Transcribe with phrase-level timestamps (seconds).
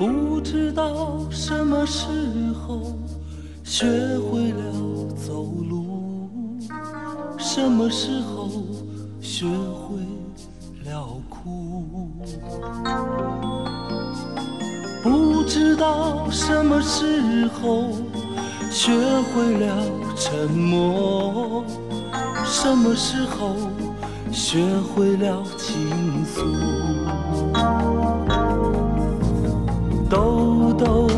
[0.00, 2.06] 不知道什么时
[2.54, 2.96] 候
[3.62, 3.84] 学
[4.18, 4.72] 会了
[5.14, 6.56] 走路，
[7.36, 8.48] 什么时候
[9.20, 9.98] 学会
[10.86, 12.10] 了哭。
[15.02, 17.90] 不知道什么时候
[18.70, 18.90] 学
[19.34, 19.84] 会了
[20.16, 21.62] 沉默，
[22.46, 23.54] 什么时候
[24.32, 27.89] 学会了倾诉。
[30.10, 31.08] 豆豆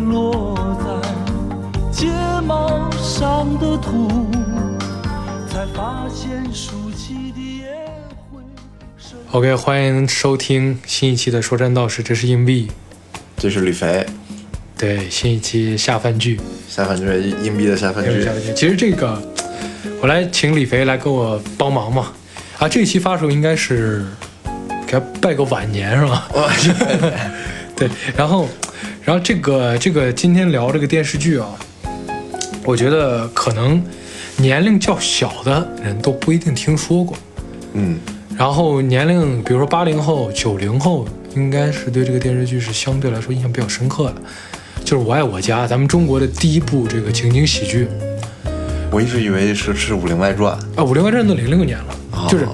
[0.00, 0.86] 落在
[1.92, 2.08] 睫
[2.46, 4.08] 毛上的土，
[5.52, 7.66] 才发现竖起的也
[8.32, 8.40] 会。
[9.32, 12.68] OK，欢迎收听新一期的说山道士，这是硬币。
[13.36, 14.06] 这是李肥，
[14.78, 17.04] 对，新一期下饭剧，下饭剧
[17.42, 18.54] 硬币的下饭剧下，饭剧。
[18.54, 19.20] 其实这个，
[20.00, 22.12] 我来请李肥来给我帮忙嘛。
[22.56, 24.06] 啊，这一期发的时候应该是
[24.86, 26.26] 给他拜个晚年是吧？
[27.76, 28.48] 哇，对，然后，
[29.04, 31.48] 然后这个这个今天聊这个电视剧啊，
[32.64, 33.82] 我觉得可能
[34.36, 37.16] 年龄较小的人都不一定听说过。
[37.74, 37.98] 嗯，
[38.36, 44.16] 然后年龄，比如说八零后、九零后，应该是对这个电视剧是相对来说印象比较深刻的。
[44.84, 47.88] 就是《我爱我家》，咱们中国的第一部这个情景喜剧
[48.90, 52.46] 我一直以为是是《武林外传》，啊，《武林外传》都零六年了，哦就是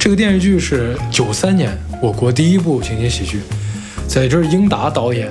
[0.00, 3.40] 这个电视剧是九三年我国第一部情景喜剧，
[4.14, 5.28] 在这是英达导演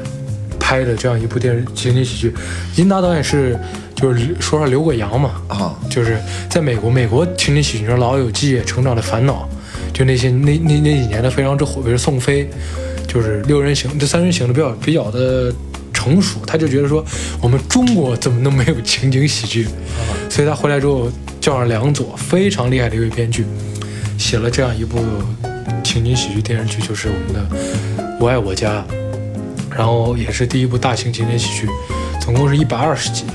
[0.60, 2.34] 拍的这样一部电视情景喜剧。
[2.76, 3.58] 英达导演是
[3.96, 6.18] 就是说说留过洋嘛，啊，就是
[6.50, 9.48] 在美国，美国情景喜剧中，《老友记》《成长的烦恼》，
[9.98, 12.50] 就那些那那那几年的非常之火，比如宋飞，
[13.08, 15.50] 就是六人行，这三人行的比较比较的
[15.94, 17.02] 成熟，他就觉得说
[17.42, 19.66] 我们中国怎么能没有情景喜剧？
[20.30, 21.10] 所以他回来之后
[21.40, 23.46] 叫上梁左，非常厉害的一位编剧，
[24.18, 25.00] 写了这样一部
[25.86, 27.40] 情景喜剧电视剧，就是我们的
[28.20, 28.84] 《我爱我家》，
[29.76, 31.68] 然后也是第一部大型情景喜剧，
[32.22, 33.26] 总共是一百二十集。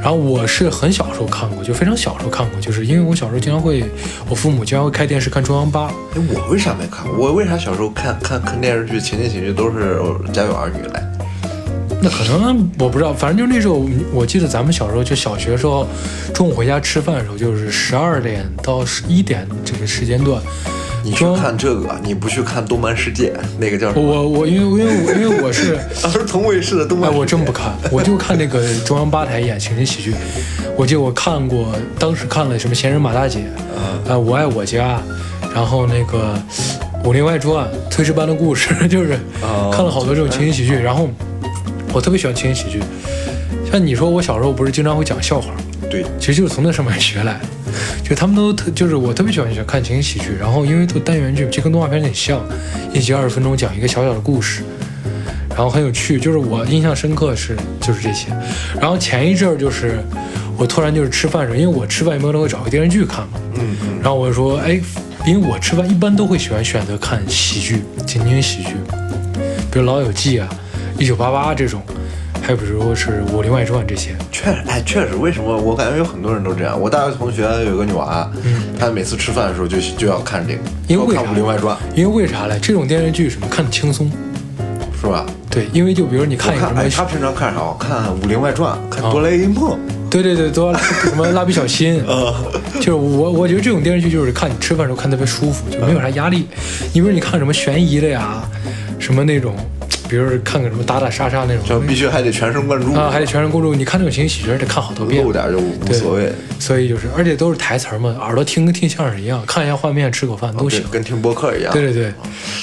[0.00, 3.84] 然后我是很小时候看过，就非常小时候看过，就是因为我小时候经常会，
[4.28, 7.04] 我父母经常会开电视看中央八，哎，我为啥没看？
[7.18, 9.98] 我为啥小时候看看看电视剧、情景喜剧都是
[10.30, 11.02] 《家有儿女》来？
[12.00, 15.84] 那可能我不知道，反正就那时候，我记得咱们小时候就小学时候，
[16.32, 20.40] 中午回家吃饭的时候，就是十二点到十一点这个时间段，
[21.08, 24.06] 你去看这个，你不去看《动漫世界》那个叫什么？
[24.06, 25.74] 我我因为因为我因为我是，
[26.04, 30.14] 儿童卫视的动漫哎，我真不看，我就看那个中央八台演情景喜剧。
[30.76, 33.46] 我记得我看过，当时看了什么《闲人马大姐》，
[34.12, 35.00] 啊，我爱我家，
[35.54, 36.38] 然后那个
[37.08, 40.74] 《武林外传》《炊事班的故事》，就是哦看了好多这种情景喜剧。
[40.74, 41.08] 然后
[41.94, 42.82] 我特别喜欢情景喜剧，
[43.72, 45.52] 像你说我小时候不是经常会讲笑话，
[45.90, 47.40] 对，其实就是从那上面学来的。
[48.02, 52.40] 就他们都特，就是我特别喜欢喜欢看情景喜剧，然后因为做单元剧，就跟动画片很像，
[52.92, 54.62] 一集二十分钟讲一个小小的故事，
[55.50, 56.18] 然后很有趣。
[56.18, 58.28] 就是我印象深刻是就是这些。
[58.80, 59.98] 然后前一阵儿就是
[60.56, 64.80] 我突然就是吃饭时候，因为我吃饭一般都会找个电视剧看嘛，嗯，然后我就说，哎，
[65.26, 68.74] 因为我吃饭一般都会喜欢选择看喜剧、情景喜剧，
[69.70, 70.48] 比如《老友记》啊、
[71.00, 71.82] 《一九八八》这种，
[72.48, 74.16] 还有比如说是《武林外传》这些。
[74.32, 76.80] 确实，哎，确实，为什么我感觉有很多人都这样？
[76.80, 82.58] 我大学同学有个女娃，嗯她每次吃饭的时候就就要看这个，因为武林外传因为为啥嘞？
[82.62, 84.10] 这种电视剧什么看的轻松，》，
[84.98, 85.26] 是吧？
[85.50, 87.60] 对，因为就比如你看，一个什么，哎，她平常看啥？
[87.62, 89.72] 我看《武林外传》，看啊《哆啦 A 梦》。
[90.08, 92.34] 对对对，哆啦什么蜡笔小新， 呃，
[92.76, 96.46] 就是我我觉得这种电视剧就是看你吃饭的时候看特别舒服，就没有啥压力。
[96.94, 98.42] 你比如你看什么悬疑的呀，
[98.98, 99.54] 什么那种，
[100.08, 103.74] 比如看个什么打打杀杀那种，就必须还得全神贯注啊，还得全神贯注。
[103.74, 105.32] 你看这种情景喜剧，得看好多遍露。
[105.32, 110.92] 点就无对所谓，所以就是，而且都是台词儿嘛，耳朵听跟听相声一样，看一下画面，吃口饭都行跟。
[110.92, 111.72] 跟听播客一样。
[111.72, 112.12] 对对对，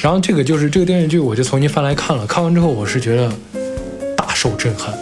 [0.01, 3.31] 然后这个就是这个电视剧，我就重新翻来看了，看完之后我是觉得
[4.17, 4.93] 大受震撼，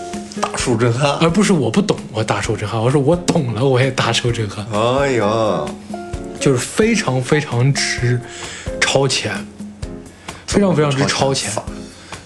[0.42, 1.12] 大受震撼。
[1.22, 5.66] 而不是我不懂我大受震撼，我说我懂了我也大受震撼，哎呀，
[6.40, 8.20] 就是非常非常之
[8.82, 9.32] 超前，
[10.46, 11.52] 非常非常之超前。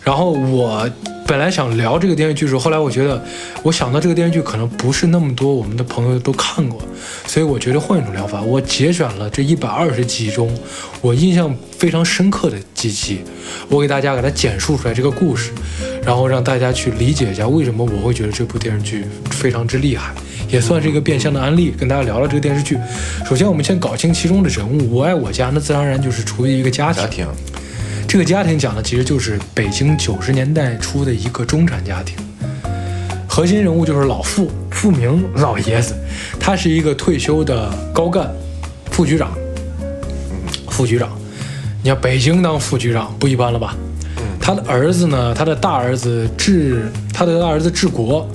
[0.07, 0.89] 然后我
[1.27, 3.21] 本来想聊这个电视剧的时候，后来我觉得，
[3.61, 6.81] 我想到这个电视剧可能不是那么多我们的朋友都看过，
[7.25, 10.49] 所以我觉得换一种聊法，我节选了这一百二十集中
[11.01, 13.19] 我印象非常深刻的几集，
[13.67, 15.51] 我给大家给它简述出来这个故事，
[16.05, 20.13] 然后让大家去理解一下为什么我会觉得这部电视剧非常之厉害。
[20.47, 22.77] 也算是一个变相的案例，跟大家聊聊这个电视剧。
[23.27, 24.95] 首先，我们先搞清其中的人物。
[24.95, 26.93] 我爱我家，那自然而然就是处于一个家。
[26.93, 27.27] 庭，
[28.07, 32.15] 这个家庭讲的其实就是北京九十年代初的一个中产家庭，
[33.27, 35.93] 核心人物就是老傅，傅明老爷子，
[36.39, 38.31] 他是一个退休的高干，
[38.91, 39.37] 副局长。
[40.69, 41.09] 副局长，
[41.83, 43.75] 你要北京当副局长不一般了吧？
[44.39, 48.25] 他的儿子呢，他的大儿子治，他的大儿子治国，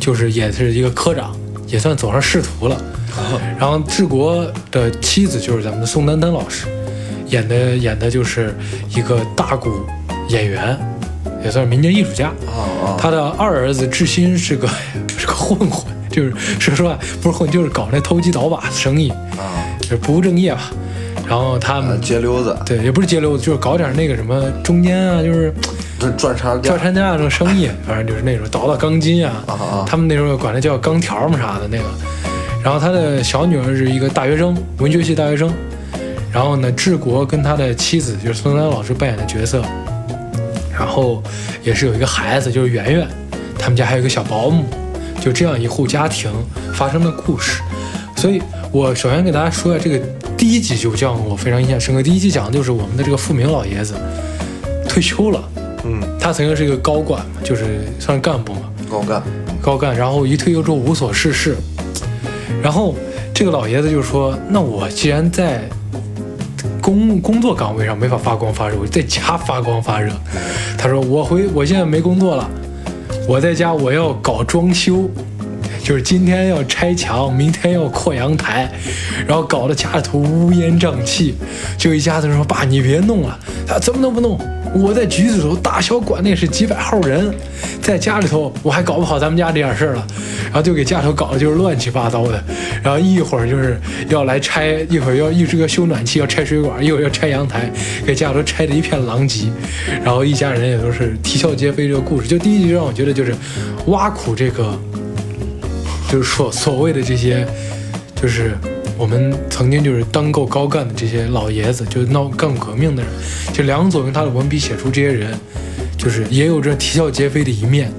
[0.00, 1.34] 就是也是一个科长，
[1.68, 2.76] 也算走上仕途了。
[3.56, 6.66] 然后治国的妻子就是咱们的宋丹丹老师，
[7.32, 8.54] 演的演的就是
[8.94, 9.70] 一个大鼓
[10.28, 10.78] 演员，
[11.42, 12.30] 也算是民间艺术家。
[12.46, 14.68] 哦他的二儿子志新是个
[15.18, 20.70] 是个混混，就是说实话不是混，就是搞那投机倒把的生意，哦啊就是不务正业吧。
[21.26, 25.52] 然后他啊，们街溜子，对也不是街溜子，就是搞点那个什么中间啊，就是
[25.98, 31.84] 这赚差价赚差价这种生意，反正就是那种倒倒钢筋啊，啊啊他们那时候管那叫钢条嘛啥的那个。
[32.62, 35.50] 然后他的小女儿是一个大学生，文学系大学生。
[36.32, 39.62] 然后呢，治国跟他的妻子就是孙丹老师扮演的角色，
[40.72, 41.22] 然后
[41.62, 43.06] 也是有一个孩子，就是圆圆，
[43.58, 44.64] 他们家还有一个小保姆，
[45.20, 46.32] 就这样一户家庭
[46.72, 47.60] 发生的故事。
[48.16, 48.40] 所以
[48.70, 49.98] 我首先给大家说一下这个
[50.36, 52.02] 第一集就让我非常印象深刻。
[52.02, 53.94] 第一集讲的就是我们的这个富明老爷子
[54.88, 55.42] 退休了，
[55.84, 59.22] 嗯，他曾经是一个高管嘛，就是算是干部嘛，高干，
[59.60, 61.56] 高干，然后一退休之后无所事事，
[62.62, 62.94] 然后
[63.34, 65.68] 这个老爷子就说：“那我既然在
[66.82, 70.12] 工工作岗位上没法发光发热，我在家发光发热。”
[70.76, 72.50] 他说：“我回我现在没工作了，
[73.28, 75.08] 我在家我要搞装修，
[75.82, 78.68] 就是今天要拆墙，明天要扩阳台，
[79.26, 81.36] 然后搞得家里头乌烟瘴气。
[81.78, 84.36] 就一家子人说：‘爸，你别弄了。’他怎么能不弄？
[84.74, 87.32] 我在局子头大小管那是几百号人，
[87.82, 90.06] 在家里头我还搞不好咱们家这点事儿了，
[90.44, 92.42] 然后就给家里头搞得就是乱七八糟的。
[92.82, 93.78] 然后一会儿就是
[94.08, 97.70] 要来拆，一会儿要一直要修暖气，要拆水管，一会儿要拆阳台，
[98.06, 99.48] 给家里头拆得一片狼藉。
[100.02, 101.86] 然后一家人也都是啼笑皆非。
[101.86, 103.34] 这个故事就第一集让我觉得就是
[103.86, 104.78] 挖苦这个。
[106.10, 107.46] 就是所所谓的这些，
[108.20, 108.54] 就是
[109.02, 113.12] 我们曾经就是当够高干的这些老爷子，就是闹干革命的人，
[113.52, 115.36] 就梁左用他的文笔写出这些人，
[115.98, 117.92] 就是也有着啼笑皆非的一面。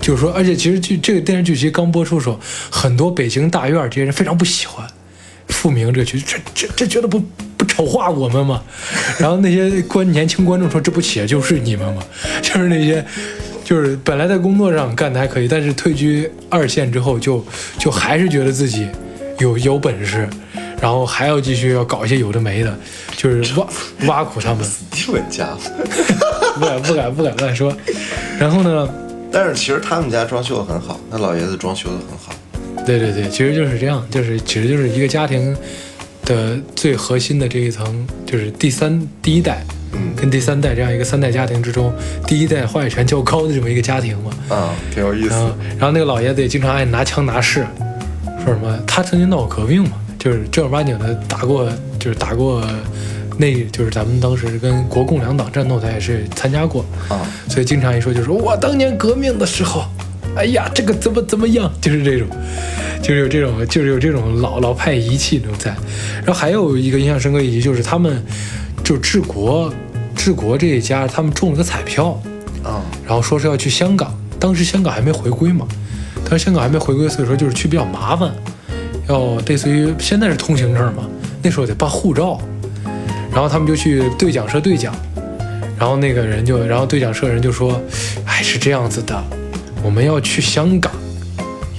[0.00, 2.40] 就是说，而且其实剧这个电视剧其实刚播出的时候，
[2.70, 4.86] 很多北京大院这些人非常不喜欢
[5.48, 7.22] 复明这个剧，这这这觉得不
[7.58, 8.62] 不丑化我们吗？
[9.18, 12.02] 然后那些观年轻观众说这不写就是你们吗？
[12.40, 13.04] 就是那些。
[13.62, 17.44] 就是本来在工作上干的还可以，但是退居二线之后就，
[17.78, 18.88] 就还是觉得自己
[19.38, 20.28] 有有本事，
[20.80, 22.76] 然后还要继续要搞一些有的没的，
[23.16, 23.66] 就是挖
[24.06, 25.48] 挖苦他们，地位家。
[26.58, 27.72] 不敢不敢不敢乱说。
[28.38, 28.88] 然后呢，
[29.30, 32.32] 但是其实他们家装修的很好，那老爷子装修的很好。
[32.84, 35.56] 对对对，其实就是这样，就是其实就是一个家庭
[36.24, 39.64] 的最核心的这一层，就是第三第一代。
[39.92, 41.90] 嗯，跟第三代这样一个三代家庭之中，
[42.26, 45.40] 第一代话语权较高的这么一个家庭嘛，啊，挺有意思然。
[45.40, 47.66] 后，然后那个老爷子也经常爱拿枪拿势，
[48.48, 52.64] 说什么他曾经闹过革命嘛，就是正儿八经的打过，就是打过
[53.36, 59.84] 那，就是咱们当时跟国共两党战斗，他也是参加过，啊，所以经常一说就是说我当年革命的时候，
[60.34, 62.26] 哎呀，这个怎么怎么样，就是这种，
[63.02, 65.70] 就是有这种，就是有这种老老派遗气那种在。
[66.24, 68.24] 然后还有一个印象深刻一集就是他们
[68.82, 69.70] 就治国，
[70.16, 72.18] 治国这一家他们中了个彩票，
[72.64, 75.68] 啊，然后说是要去香港，当时香港还没回归嘛，
[76.24, 78.32] 当时香港还没回归，所以说就是去比较麻烦，
[79.08, 81.04] 要类似于现在是通行证嘛，
[81.42, 82.38] 那时候得办护照，
[83.32, 84.94] 然后他们就去兑奖社兑奖，
[85.78, 87.80] 然后那个人就，然后兑奖社人就说，
[88.26, 89.22] 哎，是这样子的，
[89.82, 90.92] 我们要去香港，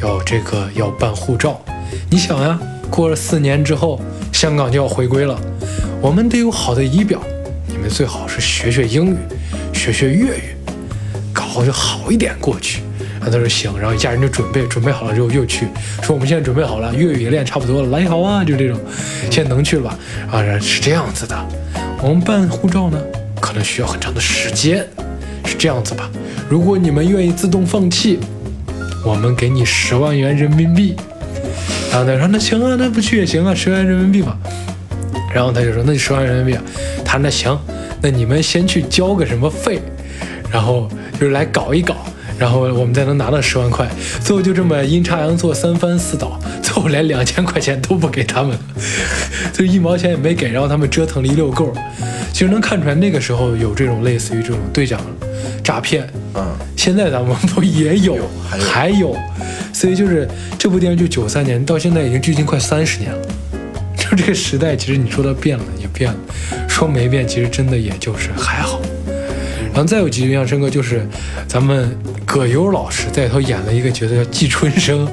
[0.02, 1.62] 要这个要办护照，
[2.10, 2.60] 你想呀，
[2.90, 5.40] 过了四年之后，香港就要回归了，
[6.02, 7.22] 我们得有好的仪表，
[7.68, 9.18] 你们最好是学学英语，
[9.74, 10.56] 学学粤语，
[11.32, 12.82] 搞就好一点过去。
[13.20, 15.68] 然后他说行，然后一家人就准备，准备好了之后又去，
[16.02, 18.80] 说我们现在准备好了，粤语也练差不多了，来好啊，就这种，
[19.30, 20.00] 现在能去了吧？
[20.32, 21.36] 啊，是这样子的，
[22.02, 22.98] 我们办护照呢，
[23.42, 24.86] 可能需要很长的时间，
[25.46, 26.10] 是这样子吧？
[26.48, 28.20] 如果你们愿意自动放弃，
[29.06, 30.96] 我们给你十万元人民币。
[31.92, 34.38] 然后他说那行啊，那不去也行啊，十万元人民币吧。
[35.34, 36.62] 然后他就说那就十万人民币啊。
[37.04, 37.60] 他说那行，
[38.02, 39.82] 那你们先去交个什么费，
[40.52, 40.88] 然后
[41.20, 41.96] 就是来搞一搞，
[42.40, 43.88] 然后我们再能拿到十万块。
[44.22, 48.58] 最后就这么阴差阳错三番四倒，最后连两千块钱都不给他们，
[49.54, 51.74] 就一毛钱也没给，然后他们折腾了一溜够。
[52.32, 55.02] 其实能看出来那个时候有这种类似于这种兑奖
[55.62, 56.46] 诈骗，嗯，
[56.78, 58.18] 现在咱们不也有，
[58.50, 58.64] 还有。
[58.64, 59.16] 还有，
[59.74, 60.26] 所以就是
[60.58, 63.22] 这部电视剧九三年到现在已经距今快三十年了，
[63.98, 66.20] 就这个时代，其实你说它变了也变了，
[66.70, 68.80] 说没变，其实真的也就是还好。
[69.74, 71.06] 然后再有几句印象深刻，就是
[71.48, 71.94] 咱们
[72.32, 75.08] 葛优老师在里头演了一个角色叫季春生，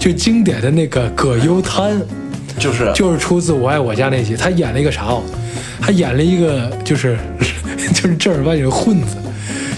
[0.00, 2.00] 就经典的那个葛优瘫，
[2.58, 5.22] 就是就是出自《我爱我家》那集，他演了一个啥哦？
[5.82, 7.18] 他演了一个就是
[7.92, 9.16] 就是正儿八经的混子，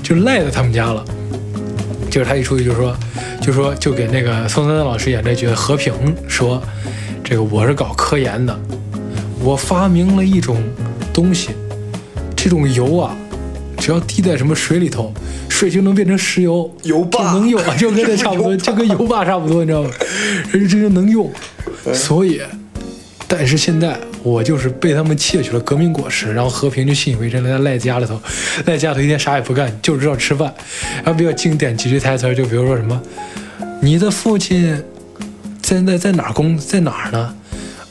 [0.05, 1.05] 就赖在他们家了。
[2.09, 2.97] 就是他一出去就说，
[3.41, 5.93] 就说就给那个宋丹丹老师演这角色和平
[6.29, 6.63] 说，
[7.25, 8.57] 这个我是搞科研的，
[9.43, 10.63] 我发明了一种
[11.13, 11.49] 东西，
[12.37, 13.17] 这种油啊，
[13.89, 15.11] 只要滴在什么水里头，
[15.49, 19.91] 水就能变成石油，油就霸能用， 就跟这差不多，就跟油霸差不多，你知道吗？
[20.53, 21.33] 人这就能用，
[21.95, 22.39] 所以，
[23.27, 28.21] 但是现在我就是被他们窃取了革命果实，然后和平就信以为真了，在赖家里头，
[28.67, 30.53] 赖家里头一天啥也不干，就知道吃饭。
[30.97, 33.01] 然后比较经典几句台词，就比如说什么，
[33.81, 34.85] 你的父亲
[35.63, 37.35] 现在在哪儿工，在哪儿呢？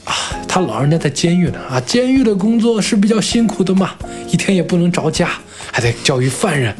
[0.04, 0.14] 啊，
[0.46, 3.96] 他老人家在监狱呢啊，监狱的工作是比较辛苦的嘛，
[4.30, 5.28] 一天也不能着家，
[5.78, 6.74] 还得教育犯人。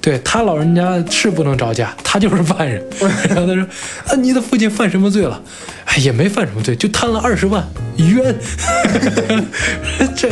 [0.00, 2.80] 对他老人家是不能着家，他就是犯人。
[3.28, 3.66] 然后他说
[4.06, 5.42] ：“啊，你的父亲犯什么罪了？
[5.86, 8.32] 哎，也没犯什么罪，就贪了二十万，冤。
[10.14, 10.28] 这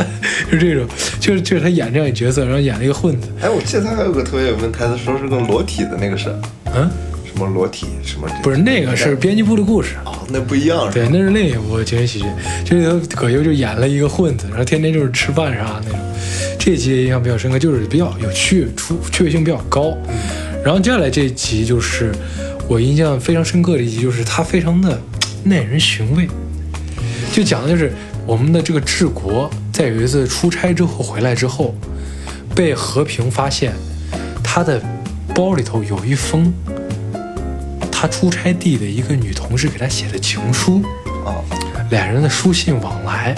[0.48, 0.86] 就这种，
[1.18, 3.26] 就是就是他演这样一角色，然后演了一个混子。
[3.40, 6.32] 哎，我记得他还有个特别有名台词，说是个裸体的那个是
[6.72, 6.88] 嗯，
[7.34, 8.28] 什么裸体什么？
[8.44, 9.96] 不是那个是编辑部的故事。
[10.04, 12.26] 哦，那不一样是对，那是另一部情景喜剧，
[12.64, 15.98] 这里头葛优就演了一个混子，然后天天就是吃饭啥那种。
[16.60, 19.98] 这集印象比较深刻，就是比较有趣，出趣味性比较高。
[20.64, 22.12] 然后接下来这一集就是
[22.68, 24.96] 我印象非常深刻的一集，就是它非常的
[25.42, 26.28] 耐人寻味，
[27.32, 27.92] 就讲的就是
[28.24, 31.74] 我们的这个治国在有一次出差之后回来之后，
[32.54, 33.72] 被和平发现
[34.40, 34.80] 他的
[35.34, 36.52] 包里头有一封
[38.04, 40.82] 他出差地的一个女同事给他写的情书。
[41.24, 41.40] 啊，
[41.88, 43.34] 俩人的书信往来，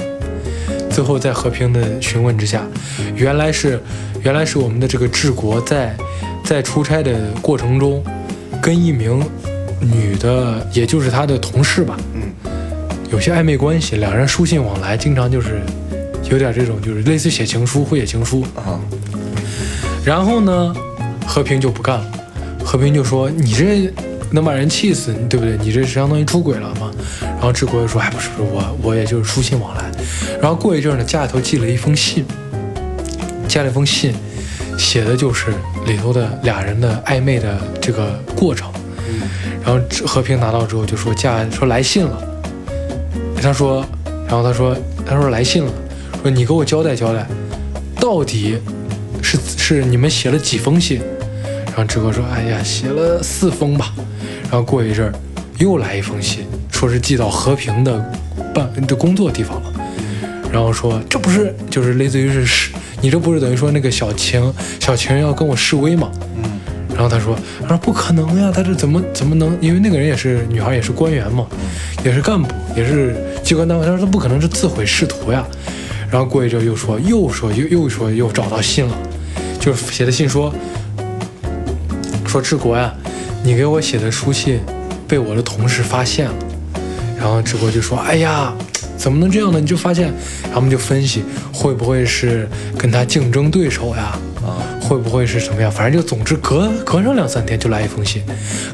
[0.90, 2.66] 最后在和平的询问之下，
[3.14, 3.80] 原来是
[4.24, 5.96] 原来是我们的这个治国在
[6.44, 8.02] 在出差的过程中，
[8.60, 9.24] 跟一名
[9.80, 12.22] 女的，也就是他的同事吧，嗯，
[13.12, 15.60] 有些暧昧关系，两人书信往来，经常就是
[16.28, 18.44] 有点这种，就是类似写情书，会写情书。
[18.56, 18.80] 啊，
[20.04, 20.74] 然后呢，
[21.24, 22.10] 和平就不干了，
[22.64, 23.88] 和平就说：“你这
[24.30, 25.56] 能把人气死，对不对？
[25.58, 26.90] 你这是相当于出轨了嘛？”
[27.22, 29.90] 然后志国就说：“哎，不是不是，我我也就是书信往来。”
[30.40, 32.24] 然后过一阵呢，家里头寄了一封信，
[33.48, 34.14] 寄了一封信，
[34.78, 35.52] 写的就是
[35.86, 38.70] 里头的俩人的暧昧的这个过程。
[39.64, 42.22] 然后和平拿到之后就说家说来信了，
[43.40, 43.84] 他说，
[44.28, 45.72] 然后他说他说来信了，
[46.22, 47.26] 说你给我交代交代，
[48.00, 48.58] 到底
[49.22, 51.00] 是是你们写了几封信？
[51.66, 53.92] 然后志哥说，哎呀，写了四封吧。
[54.50, 55.12] 然后过一阵儿
[55.58, 58.12] 又来一封信，说是寄到和平的
[58.54, 59.72] 办的工作地方了。
[60.52, 66.10] 然后说这不是就是类似于是示，你这不是等于说那个小晴小晴要跟我示威吗？
[66.36, 66.44] 嗯，
[66.94, 69.58] 然后他说：“他说不可能呀，他这怎么怎么能？
[69.60, 71.46] 因为那个人也是女孩，也是官员嘛，
[72.04, 73.84] 也是干部，也是机关单位。
[73.84, 75.44] 他说他不可能是自毁仕途呀。
[76.08, 78.96] 然后过一阵又说，又说又又说又找到信了，
[79.58, 80.54] 就是写的信说
[82.24, 82.94] 说治国呀，
[83.46, 84.58] 你给我写的书信
[85.06, 86.34] 被我的同事发现了。
[87.16, 88.52] 然后志国就说：哎呀，
[88.98, 89.60] 怎么能这样呢？
[89.60, 90.06] 你就发现，
[90.42, 91.22] 然后我们就分析
[91.52, 94.18] 会不会是跟他竞争对手呀？
[94.44, 95.70] 啊，会不会是什么样？
[95.70, 98.20] 反正就总之隔隔上两三天就来一封信，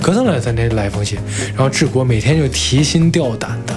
[0.01, 1.19] 隔上两三天就来一封信。
[1.49, 3.75] 然后志国每天就提心吊胆的，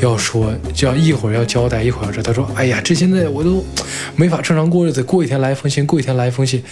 [0.00, 2.22] 要说就要一会儿要交代，一会儿要这。
[2.22, 3.64] 他说：“哎呀，这现在我都
[4.16, 6.62] 没法正常过日子，过一天来一封信，过一天来一封信，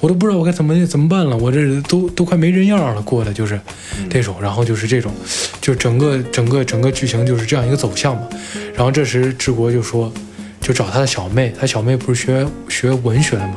[0.00, 1.36] 我都不知道我该怎么怎么办了。
[1.36, 3.60] 我这都都快没人样了，过的就是
[4.08, 4.36] 这种。
[4.40, 5.12] 然后就是这种，
[5.60, 8.28] 就整个整个整个剧情就是这样一个走向嘛。
[8.74, 10.12] 然后这时治国就说，
[10.60, 13.56] 就找他的小妹，他小妹不是学学文学的嘛？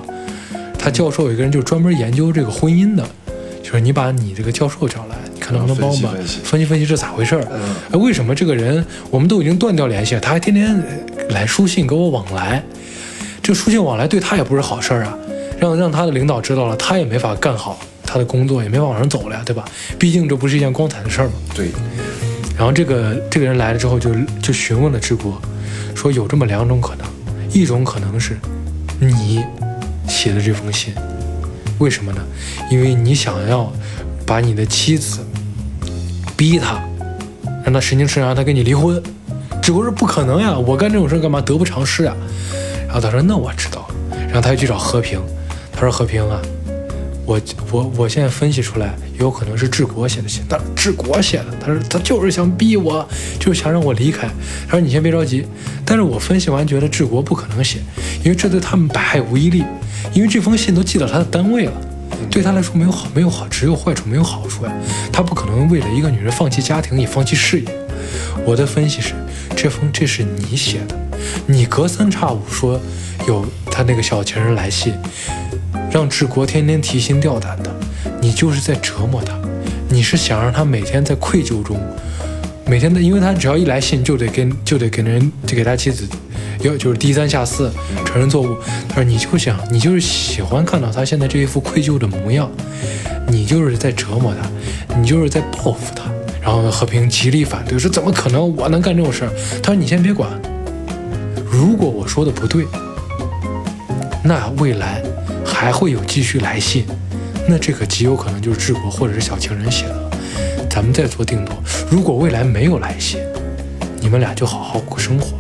[0.78, 3.08] 他教授有一个人就专门研究这个婚姻的，
[3.62, 6.12] 就是你把你这个教授找来，你看能不能帮我们
[6.44, 7.48] 分析分析这咋回事儿？
[7.50, 10.76] 嗯哎，为什么这个人我们都已经断掉联系了，他还天天
[11.18, 12.62] 呃来书信跟我往来？
[13.42, 15.18] 这书信往来对他也不是好事儿啊，
[15.58, 19.64] 让让他的领导知道了，他也没法干好他的工作，也没法往上走了呀，对吧？
[19.98, 21.34] 毕竟这不是一件光彩的事儿嘛。
[21.56, 21.70] 对，
[22.58, 25.42] 然后这个这个人来了之后就，就询问了智国，
[25.96, 27.08] 说有这么两种可能，
[27.52, 28.38] 一种可能是
[29.00, 29.42] 你
[30.08, 30.94] 写的这封信，
[31.80, 32.22] 为什么呢？
[32.70, 33.72] 因为你想要
[34.26, 35.20] 把你的妻子
[36.40, 36.82] 逼他，
[37.66, 39.04] 让他神经质，让他跟你离婚。
[39.62, 41.42] 治国说不可能呀，我干这种事干嘛？
[41.42, 42.16] 得不偿失呀。
[42.88, 43.86] 然后他说那我知道，
[44.28, 45.20] 然后他又去找和平，
[45.74, 46.40] 他说和平啊，
[47.26, 47.42] 我
[47.74, 53.06] 我我现在分析出来，有可能是治国写的信，但是治国写的，他说他就是想逼我，
[53.38, 54.26] 就是想让我离开。
[54.66, 55.46] 他说你先别着急，
[55.84, 57.80] 但是我分析完觉得治国不可能写，
[58.24, 59.66] 因为这对他们百害无一利，
[60.14, 61.74] 因为这封信都寄到他的单位了。
[62.30, 64.72] 对他来说没有好，没有好，只有坏处没有好处呀。
[65.12, 67.68] 他不可能为了一个女人放弃家庭，也放弃事业。
[68.46, 69.14] 我的分析是，
[69.56, 70.96] 这封这是你写的，
[71.46, 72.80] 你隔三差五说
[73.28, 74.94] 有他那个小情人来信，
[75.92, 77.72] 让治国天天提心吊胆的，
[78.22, 79.38] 你就是在折磨他，
[79.90, 81.80] 你是想让他每天在愧疚中，
[82.66, 86.08] 每天的，因为他只要一来信就得跟就得给人就给他妻子
[86.62, 87.72] 要就是低三下四
[88.06, 88.56] 承认错误，
[88.88, 92.50] 他说你就想你就是喜欢看到他现在这一副愧疚的模样，
[93.28, 96.04] 你就是在折磨他，你就是在报复他。
[96.42, 99.32] 然后和平极力反对，说怎么可能我能干这种事儿？
[99.62, 100.30] 他说你先别管，
[101.52, 102.66] 如果我说的不对，
[104.24, 105.04] 那未来
[105.46, 106.86] 还会有继续来信，
[107.48, 110.10] 那这个极有可能就是治国或者是小情人写的，
[110.70, 111.54] 咱们再做定夺。
[111.90, 113.20] 如果未来没有来信，
[114.00, 115.39] 你们俩就好好过生活。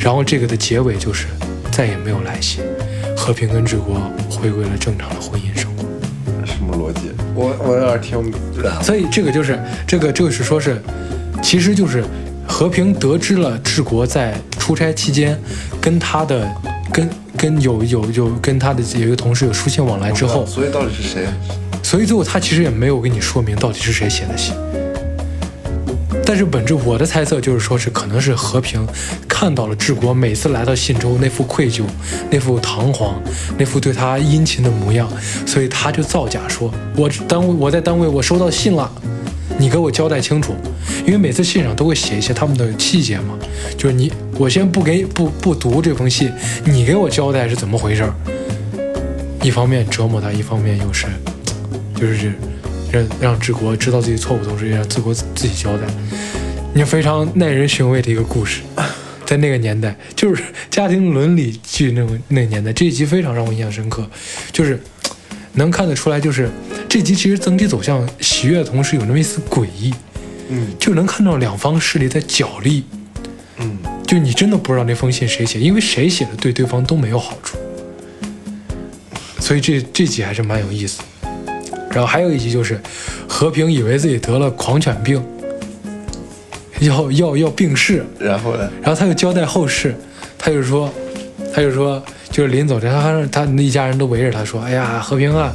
[0.00, 1.26] 然后这个的结尾就是
[1.70, 2.64] 再也没有来信，
[3.14, 5.84] 和平跟治国回归了正常的婚姻生活。
[6.46, 7.10] 什么逻辑？
[7.34, 8.82] 我我有点听不懂。
[8.82, 10.80] 所以这个就是这个就是说是，
[11.42, 12.02] 其实就是
[12.48, 15.38] 和平得知了治国在出差期间
[15.82, 16.50] 跟他的
[16.90, 21.26] 跟跟有有有跟他的有一个同事有书信往来之后，所以到底是谁？
[21.82, 24.54] 所以最后他其实也没有跟你说明到底是谁写的信。
[26.30, 28.86] 但是本质我的猜测就是说是可能是和平
[29.26, 31.82] 看到了治国每次来到信州那副愧疚、
[32.30, 33.20] 那副堂皇、
[33.58, 35.10] 那副对他殷勤的模样，
[35.44, 38.88] 所以他就造假说，我单位我在单位我收到信了，
[39.58, 40.54] 你给我交代清楚，
[41.04, 43.36] 因为每次信上都会写一些他们的细节嘛，
[43.76, 46.30] 就是你我先不给不不读这封信，
[46.64, 48.14] 你给我交代是怎么回事儿，
[49.42, 51.08] 一方面折磨他，一方面又是
[51.96, 52.32] 就是。
[52.92, 55.86] 让让治国知道自己错误，同时也让治国自己交代。
[56.74, 58.62] 你非常耐人寻味的一个故事，
[59.26, 64.08] 在那个年代，就是 家庭伦理剧那种那个年代，这一集非常让我印象深刻，
[64.52, 64.80] 就是
[65.54, 66.48] 能看得出来，就是
[66.88, 69.92] 这集其实整体走向喜悦的同时有那么一丝诡异，
[70.48, 72.84] 嗯就能看到两方势力在角力，
[73.58, 77.58] 嗯，就你真的不知道那封信谁写，因为谁写的对对方都没有好处，
[79.40, 81.04] 所以这这集还是蛮有意思的。
[81.90, 82.80] 然后还有一集就是，
[83.28, 85.22] 和平以为自己得了狂犬病，
[86.80, 88.70] 要要要病逝，然后呢？
[88.80, 89.94] 然后他又交代后事，
[90.38, 90.92] 他就说，
[91.52, 95.52] 他就说，就是临走前，他他那一家人都围着他说，哎呀，和平啊，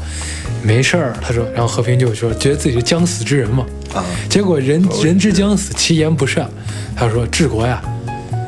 [0.62, 1.16] 没事儿。
[1.22, 3.66] 他说，然后和平就说，觉得自己是将死之人嘛。
[3.94, 6.50] 啊，结果人人之将死，其言不善。
[6.98, 7.82] 他说，治国呀。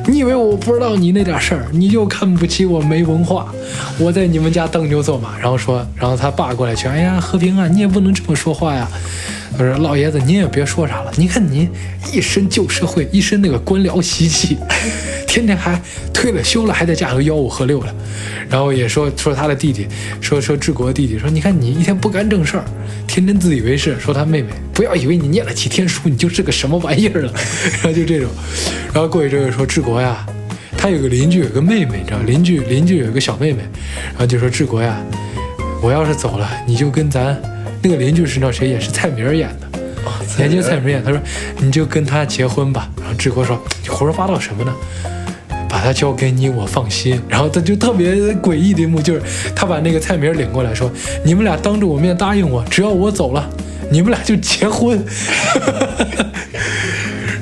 [0.08, 1.68] 你以为我不知道你那点事儿？
[1.72, 3.54] 你就看不起我没文化？
[4.00, 8.88] 我在你们家当牛做马，然后说，然后他爸过来劝，哎呀，和平啊，你也不能这么说话呀。
[9.56, 11.70] 他说，老爷子您也别说啥了，你看您
[12.12, 14.58] 一身旧社会，一身那个官僚习气，
[15.28, 15.80] 天天还
[16.14, 17.94] 退了休了，还在家里吆五喝六的。
[18.50, 19.88] 然后也说说他的弟弟，
[20.22, 22.64] 说说治国弟弟，说你看你一天不干正事儿，
[23.06, 24.00] 天真自以为是。
[24.00, 27.34] 说他妹妹，不要以为你念了几天书，你就是个什么玩意儿了。
[27.82, 28.30] 然后就这种，
[28.94, 30.26] 然后过一阵又说治国呀，
[30.78, 33.64] 他有个邻居有个妹妹，你知道，邻居邻居有个小妹妹，
[34.12, 34.98] 然后就说治国呀，
[35.82, 37.38] 我要是走了，你就跟咱
[37.82, 39.68] 那个邻居是那谁演，是蔡明演的。
[40.38, 41.20] 年轻蔡明演，他说
[41.60, 42.90] 你就跟他结婚吧。
[42.98, 44.74] 然后志国说你胡说八道什么呢？
[45.70, 47.22] 把他交给你，我放心。
[47.28, 49.22] 然后他就特别诡异的一幕，就是
[49.54, 50.90] 他把那个蔡明领过来说
[51.26, 53.50] ：“你们俩当着我面答应我，只要我走了，
[53.92, 55.04] 你们俩就结婚。”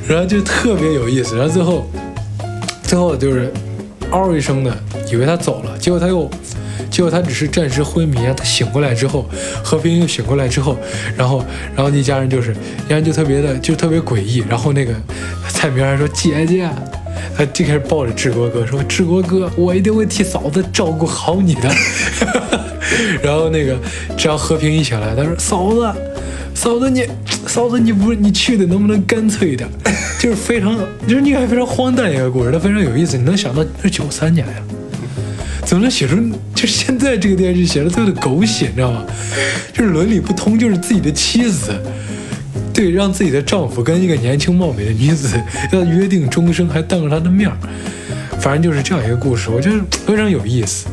[0.10, 1.38] 然后就特别有意思。
[1.38, 1.88] 然后最后，
[2.84, 3.54] 最后就是
[4.10, 4.76] 嗷一声的，
[5.12, 6.30] 以为他走了，结果他又，
[6.96, 8.34] 结果他只是暂时昏迷啊。
[8.34, 9.30] 他醒过来之后，
[9.62, 10.78] 和平又醒过来之后，
[11.18, 11.44] 然后，
[11.76, 14.42] 然后那家人就是，一家人就特别的，就特别诡异。
[14.48, 14.94] 然后那个
[15.50, 16.70] 蔡明还说：“姐姐。”
[17.38, 21.70] 他就开始抱着治国哥说：“治国哥，我一定会替嫂子照顾好你的。”
[23.22, 23.78] 然后那个
[24.16, 25.94] 只要和平一醒来，他说：“嫂子，
[26.54, 27.06] 嫂子你，
[27.46, 29.70] 嫂子你不你去的能不能干脆一点？
[30.18, 33.18] 就是非常，就是你看非常荒诞一个故事，它非常有意思。
[33.18, 34.54] 你能想到是九三年呀？
[35.66, 36.16] 怎么能写出
[36.66, 39.06] 就现在这个电视剧写的特别的狗血，你知道吗？
[39.72, 41.72] 就是伦理不通，就是自己的妻子。”
[42.74, 45.40] 对，让自己的丈夫跟一个年轻貌美的女子
[45.72, 47.56] 要约定终生，还当着她的面儿，
[48.40, 49.76] 反正就是这样一个故事，我觉得
[50.08, 50.88] 非常有意思。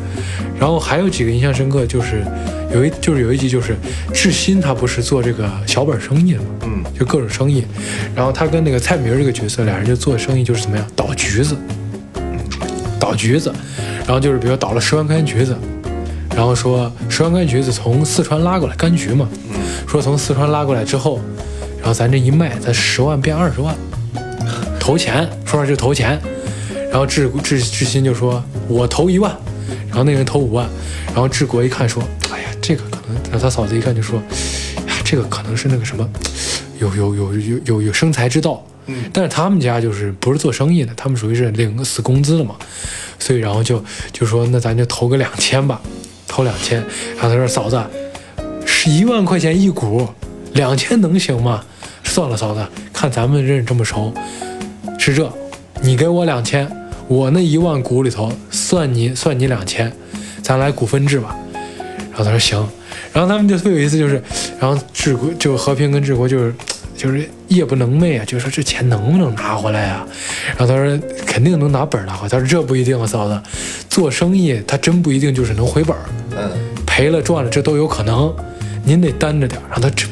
[0.61, 2.23] 然后还有几个印象深刻，就是
[2.73, 3.75] 有一就是有一集就是
[4.13, 7.65] 志新他不是做这个小本生意的嘛，嗯，就各种生意，
[8.15, 11.57] 然后他跟那个蔡明这个角色俩人就做生意，就是怎么样倒橘子，
[13.01, 13.53] 倒橘子，
[14.07, 15.57] 然后就是比如倒了十万块钱橘子，
[16.35, 19.29] 然后说十万块钱橘子从四川拉过来柑橘嘛，
[19.87, 21.21] 说从四川拉过来之后。
[21.79, 23.75] 然后咱这一卖，咱十万变二十万，
[24.79, 26.17] 投钱，说话就投钱。
[26.89, 29.37] 然后志志志新就说：“我投一万。”
[29.91, 30.65] 然后那人投五万。
[31.07, 34.17] 然后志国一看说：“哎呀，这个可能……”然后他嫂子一看就说
[34.87, 36.09] ：“呀，这个可能是那个什么，
[36.79, 42.55] 有有有有有有生财之道。”嗯，但是他们家就是不是做生意的，他们属于是领死工资的嘛，
[43.23, 43.83] 所以然后就
[44.13, 45.81] 就说：“那咱就投个两千吧。”
[46.27, 46.79] 投两千。
[47.15, 47.81] 然后他说嫂子，
[48.67, 50.09] 是一万块钱一股，
[50.55, 51.63] 两千能行吗？
[52.05, 54.13] 算了，嫂子，看咱们认识这么熟，
[54.99, 55.33] 是这，
[55.81, 56.69] 你给我两千，
[57.07, 59.93] 我那一万股里头算你算你两千，
[60.43, 61.37] 咱来股份制吧。
[62.11, 62.59] 然后他说行，
[63.13, 64.23] 然后他们就特别有意思，就是，
[64.61, 66.55] 然后治国就和平跟治国就是
[67.03, 70.07] 就是夜不能寐啊，就说这钱能不能拿回来呀、
[70.57, 73.43] 然后他说肯定能拿本儿拿回来，他说这不一定啊，嫂子，
[73.89, 76.03] 做生意他真不一定就是能回本儿，
[76.37, 76.49] 嗯，
[76.87, 78.33] 赔了赚了这都有可能，
[78.85, 79.65] 您得担着点儿。
[79.69, 80.07] 然后他这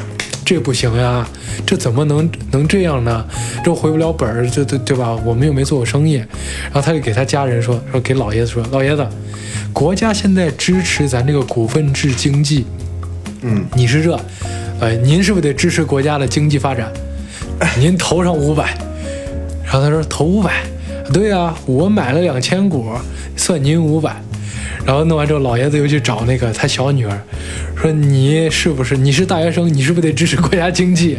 [0.44, 1.24] 这不行呀，
[1.64, 3.24] 这怎么能能这样呢？
[3.64, 5.16] 这回不了本儿，这对对吧？
[5.24, 6.14] 我们又没做过生意。
[6.14, 9.06] 然后他就给他家人说说给老爷子说，老爷子，
[9.72, 12.66] 国家现在支持咱这个股份制经济，
[13.42, 14.18] 嗯，你是这，
[14.80, 16.90] 哎，您是不是得支持国家的经济发展？
[17.78, 18.74] 您投上五百。
[19.62, 20.62] 然后他说投五百，
[21.12, 22.86] 对呀、我买了两千股，
[23.36, 24.16] 算您五百。
[24.86, 27.20] 然后弄完之后，老爷子又去找那个他小女儿，
[27.76, 31.18] 说你是不是你是大学生，你是不是得支持国家经济？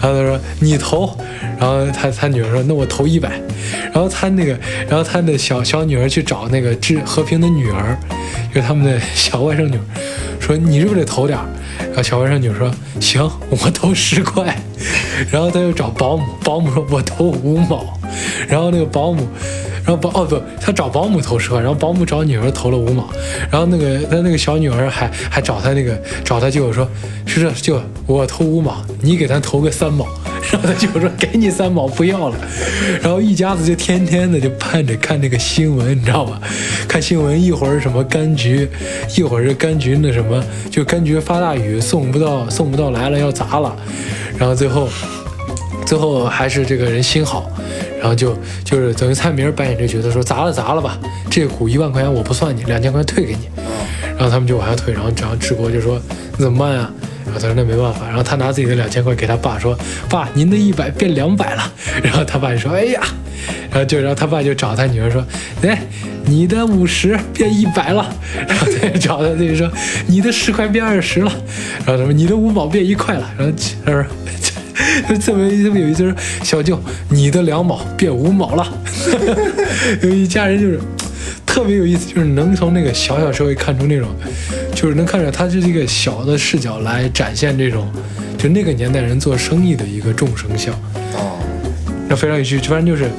[0.00, 1.16] 后他说你投，
[1.58, 3.40] 然后他他女儿说那我投一百，
[3.92, 7.96] 然后他那个，然后他的小小女儿去找那个治和平的女儿，
[8.54, 9.78] 就是他们的小外甥女，
[10.40, 11.38] 说你是不是得投点？
[11.78, 14.56] 然后小外甥女说行，我投十块。
[15.30, 17.98] 然后他又找保姆，保姆说我投五毛，
[18.48, 19.26] 然后那个保姆。
[19.88, 23.08] 然后保哦不，他找保姆投十块，然后保姆找女儿投了五毛，
[23.50, 26.86] 然后那个他那个小女儿还还找他那个找他舅舅说，
[27.24, 30.04] 是这舅我投五毛，你给他投个三毛，
[30.52, 32.36] 然后他舅舅说给你三毛不要了，
[33.00, 36.38] 然后一家子就天天的就盼着看那个新闻，你知道吧？
[36.86, 38.68] 看新闻一会儿什么柑橘，
[39.16, 43.74] 一会儿是柑橘那什么，就柑橘发大雨送不到送不到来了要砸了，
[44.36, 44.86] 然后最后
[45.88, 47.50] 最后还是这个人心好。
[47.98, 50.98] 然后就就是等于蔡明扮演这角色说砸了砸了吧，
[51.30, 53.48] 这股一万块钱我不算你，两千块钱退给你。
[54.16, 55.98] 然后他们就往下退，然后然后志国就说
[56.36, 56.90] 那怎么办呀？
[57.24, 59.76] 然后他说那没办法，然后他拿自己的两千块给他爸说，
[60.10, 61.72] 爸您的一百变两百了。
[62.02, 63.00] 然后他爸就说哎呀，
[63.70, 65.24] 然后就然后他爸就找他女儿说，
[65.62, 65.82] 哎
[66.26, 68.14] 你的五十变一百了。
[68.46, 69.68] 然后他就找他自己说
[70.06, 71.32] 你的十块变二十了。
[71.84, 73.28] 然后他说你的五毛变一块了。
[73.36, 73.52] 然后
[73.84, 74.04] 他说。
[75.20, 78.66] 特别特别有意思，说小舅，你的两毛变五毛了，
[80.02, 80.78] 有一家人就是
[81.44, 84.08] 特别有意思，就是能从那个小小社会看出那种，
[84.74, 87.88] 就是能看出来他是一个小的视角来展现这种，
[88.38, 90.72] 就那个年代人做生意的一个众生相，
[91.14, 91.38] 哦，
[92.08, 92.58] 那非常有趣。
[92.58, 93.10] 反正就是，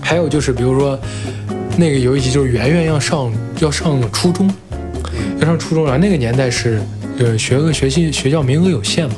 [0.00, 0.98] 还有就是比如说
[1.76, 4.48] 那个有一集就是圆圆要上要上初中，
[5.40, 6.80] 要上初中，然后那个年代是
[7.20, 9.16] 就是学个学习学校名额有限嘛。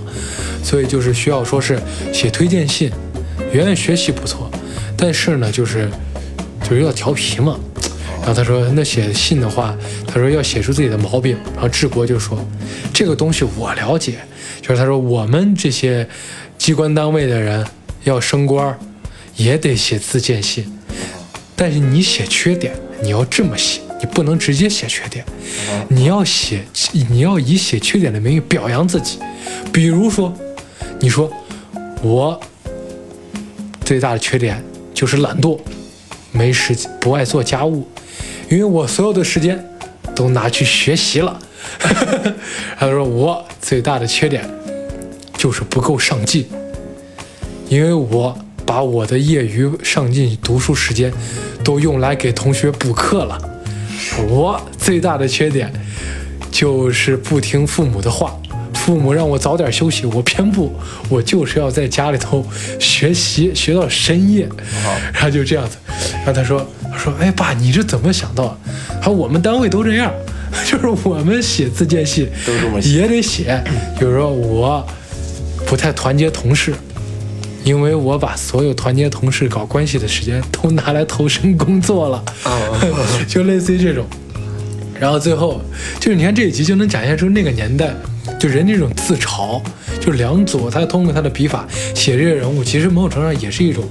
[0.61, 1.81] 所以就是需要说是
[2.13, 2.91] 写推荐信，
[3.53, 4.51] 圆圆学习不错，
[4.97, 5.89] 但是呢，就是
[6.63, 7.59] 就是有点调皮嘛。
[8.19, 11.37] 然后他说，那写信的话，他说要写出自己的毛病。
[11.55, 12.39] 然后治国就说，
[12.93, 14.19] 这个东西我了解，
[14.61, 16.09] 就是他说我们这些
[16.57, 17.67] 机关单位的人
[18.05, 18.79] 要升官，
[19.37, 20.65] 也得写自荐信，
[21.57, 25.25] 但是你写缺点，你要这么写，你不能直接写缺点，
[25.89, 26.65] 你要写，
[27.09, 29.19] 你要以写缺点的名义表扬自己，
[29.73, 30.35] 比如说。
[31.05, 31.29] 你说
[32.01, 32.41] 我
[33.85, 34.63] 最大的缺点
[34.95, 35.59] 就是懒惰，
[36.31, 37.85] 没时间，不爱做家务，
[38.49, 39.61] 因为我所有的时间
[40.15, 41.37] 都拿去学习了。
[42.79, 44.49] 他说我最大的缺点
[45.37, 46.47] 就是不够上进，
[47.69, 51.13] 因为我把我的业余上进读书时间
[51.65, 53.52] 都用来给同学补课了。
[54.29, 55.73] 我最大的缺点
[56.51, 58.37] 就是不听父母的话。
[58.75, 60.75] 父母让我早点休息，我偏不，
[61.09, 62.45] 我就是要在家里头
[62.81, 64.49] 学习，学到深夜，
[65.13, 65.77] 然后就这样子。
[66.15, 68.59] 然后他说：“他说，哎，爸，你这怎么想到？
[69.01, 70.13] 他说我们单位都这样，
[70.67, 73.63] 就是我们写自荐信都这么写也得写。
[74.01, 74.85] 就是说我
[75.65, 76.75] 不太团结同事，
[77.65, 82.25] 因为我把所有团结同事搞关系的时间都拿来投身工作了，
[83.29, 84.05] 就类似于这种。
[84.99, 85.61] 然后最后
[85.99, 87.95] 就是你看这一集就能展现出那个年代。”
[88.39, 89.61] 就人这种自嘲，
[90.01, 93.85] 就梁左他通过他的笔法写这些人物，其实某种程度上也是一种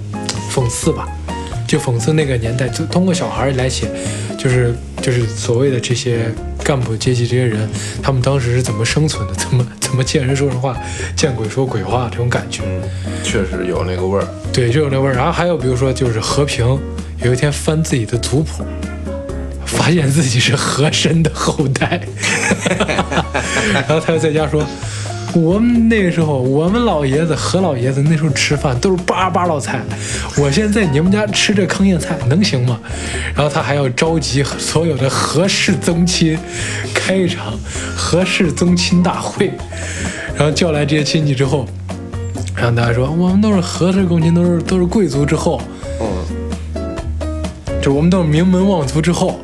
[0.53, 1.07] 讽刺吧，
[1.65, 3.89] 就讽刺那个年代，就通过小孩来写，
[4.37, 6.29] 就是就是所谓的这些
[6.63, 7.69] 干部阶级这些人，
[8.03, 10.75] 他们当时是怎么生存的，怎么怎么见人说人话，
[11.17, 12.63] 见鬼说鬼话这种感觉。
[12.65, 12.81] 嗯，
[13.23, 14.25] 确实有那个味儿。
[14.53, 15.13] 对，就有那味儿。
[15.13, 16.65] 然后还有比如说，就是和平
[17.21, 18.65] 有一天翻自己的族谱。
[19.65, 22.01] 发现自己是和珅的后代，
[23.73, 24.63] 然后他又在家说
[25.33, 29.79] ：“我们那时候，我们老爷子何老爷子那时候吃饭都是八八老菜，
[30.37, 32.77] 我现在你们家吃这糠咽菜能行吗？
[33.33, 36.37] 然后他还要召集所有的何氏宗亲，
[36.93, 37.53] 开一场
[37.95, 39.51] 何氏宗亲大会，
[40.35, 41.65] 然后叫来这些亲戚之后，
[42.53, 45.61] 然后大家说我们都是何氏宗亲，都是都是贵族之后，
[46.01, 46.81] 嗯，
[47.81, 49.39] 就我们都是名门望族之后。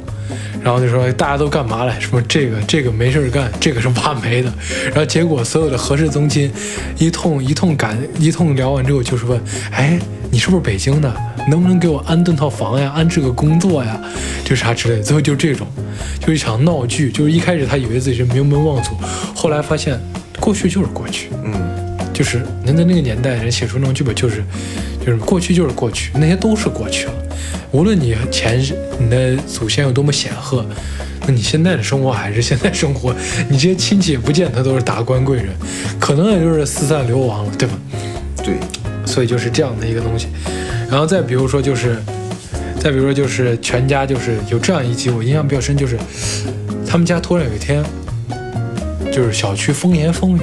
[0.68, 1.98] 然后就说大家都干嘛了？
[1.98, 4.52] 什么这个这个没事干，这个是挖煤的。
[4.88, 6.52] 然后结果所有的何氏宗亲
[6.98, 9.98] 一通一通赶一通聊完之后，就是问：哎，
[10.30, 11.16] 你是不是北京的？
[11.48, 12.92] 能不能给我安顿套房呀？
[12.94, 13.98] 安置个工作呀？
[14.44, 15.02] 就啥之类的。
[15.02, 15.66] 最后就这种，
[16.20, 17.10] 就一场闹剧。
[17.12, 18.92] 就是一开始他以为自己是名门望族，
[19.34, 19.98] 后来发现
[20.38, 21.30] 过去就是过去。
[21.46, 21.54] 嗯，
[22.18, 24.44] 就是人在那个年代人写出那种剧本，就是
[25.06, 27.14] 就是过去就是过去，那些都是过去了。
[27.72, 30.66] 无论你前世你的祖先有多么显赫，
[31.28, 33.16] 那你现在的生活还是现在生活，
[33.52, 35.50] 你这些亲戚也不见得都是达官贵人，
[36.00, 37.76] 可能也就是四散流亡了，对吧？
[38.44, 38.56] 对，
[39.06, 40.28] 所以就是这样的一个东西。
[40.90, 41.98] 然后再比如说就是，
[42.80, 45.96] 再比如说就是全家就是有这样一集我印象比较深，就是
[46.88, 47.86] 他们家突然有一天，
[49.12, 50.42] 就是小区风言风语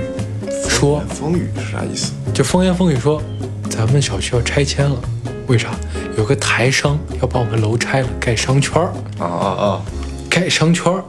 [0.84, 1.02] 说。
[1.08, 2.12] 风雨是啥意思？
[2.34, 3.22] 就风言风语说，
[3.70, 5.00] 咱们小区要拆迁了，
[5.46, 5.70] 为啥？
[6.18, 9.82] 有个台商要把我们楼拆了，盖商圈儿，啊啊啊！
[10.28, 11.02] 盖商圈儿。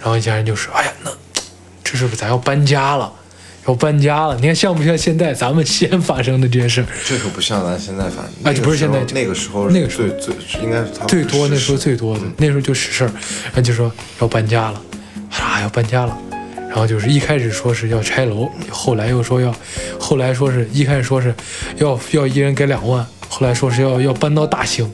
[0.00, 1.10] 然后一家人就说：“哎呀，那
[1.84, 3.12] 这是不是咱要搬家了？
[3.68, 4.34] 要搬家了？
[4.36, 6.86] 你看像不像现在咱们西安发生的这件事儿？
[7.06, 13.10] 这可不像咱现在，发生啊就不是现在那个时候那个时候最最应该是他最多那时候最多的，那时候就使事儿，
[13.44, 14.82] 然后就说要搬家了，
[15.30, 16.16] 啥要搬家了，
[16.68, 19.54] 然后就是一开始说是要拆楼，后来又说要，
[19.98, 21.34] 后来说是一开始说是
[21.78, 24.90] 要要一人给两万，后来说是要要搬到大兴，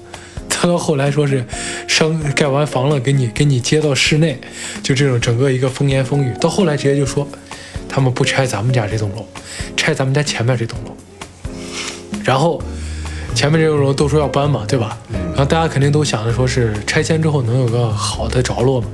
[0.48, 1.44] 再到后来说是
[1.88, 4.40] 商盖完房了给你给你接到室内，
[4.82, 7.28] 就这种整个一个风言风语，到后来直接就说
[7.88, 9.26] 他们不拆咱们家这栋楼，
[9.76, 10.96] 拆咱们家前面这栋楼，
[12.24, 12.62] 然后。
[13.34, 14.96] 前面这栋楼都说要搬嘛，对吧？
[15.10, 18.86] 然后大家肯定都想着说是拆迁之后能有个好的着落嘛。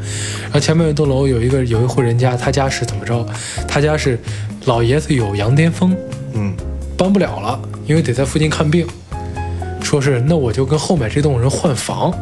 [0.43, 3.25] 然后前面有一栋楼有一个有一户人家，他家是怎么着？
[3.69, 4.19] 他家是
[4.65, 5.95] 老爷子有羊癫疯，
[6.33, 6.55] 嗯，
[6.97, 8.87] 搬不了了，因为得在附近看病。
[9.83, 12.13] 说是那我就跟后面这栋人换房，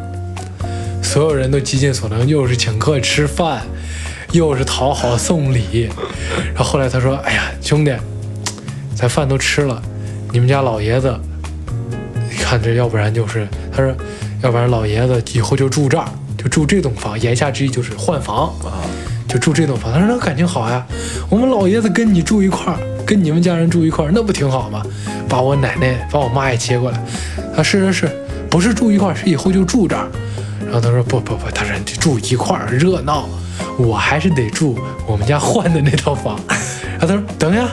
[1.01, 3.61] 所有人都极尽所能，又是请客吃饭，
[4.31, 5.89] 又是讨好送礼。
[6.53, 7.93] 然后后来他说：“哎呀，兄弟，
[8.95, 9.81] 咱饭都吃了，
[10.31, 11.28] 你们家老爷子，你
[12.49, 13.93] 看这要不然就是他说，
[14.41, 17.19] 要不然老爷子以后就住这儿，就住这栋房。
[17.19, 18.81] 言下之意就是换房啊，
[19.27, 19.93] 就住这栋房。
[19.93, 20.83] 他说那感情好呀，
[21.29, 24.81] 我们老爷子跟你住一块儿，跟你们家人住一块儿，那不挺好吗？
[25.29, 26.99] 把我奶奶、把我妈也接过来。
[27.55, 30.07] 他是是是，不是住一块儿，是以后就住这儿。
[30.65, 33.29] 然后他说不不不，他说你住一块儿热闹，
[33.77, 36.39] 我还是得住我们家换的那套房。
[36.99, 37.69] 然后他说等一下，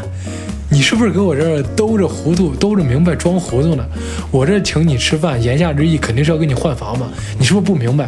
[0.77, 3.87] 你是不是给我这儿兜着糊涂、兜着明白装糊涂呢？
[4.31, 7.09] 我这请你吃饭，言下之意肯定是要给你换房嘛，
[7.39, 8.07] 你是不是不明白？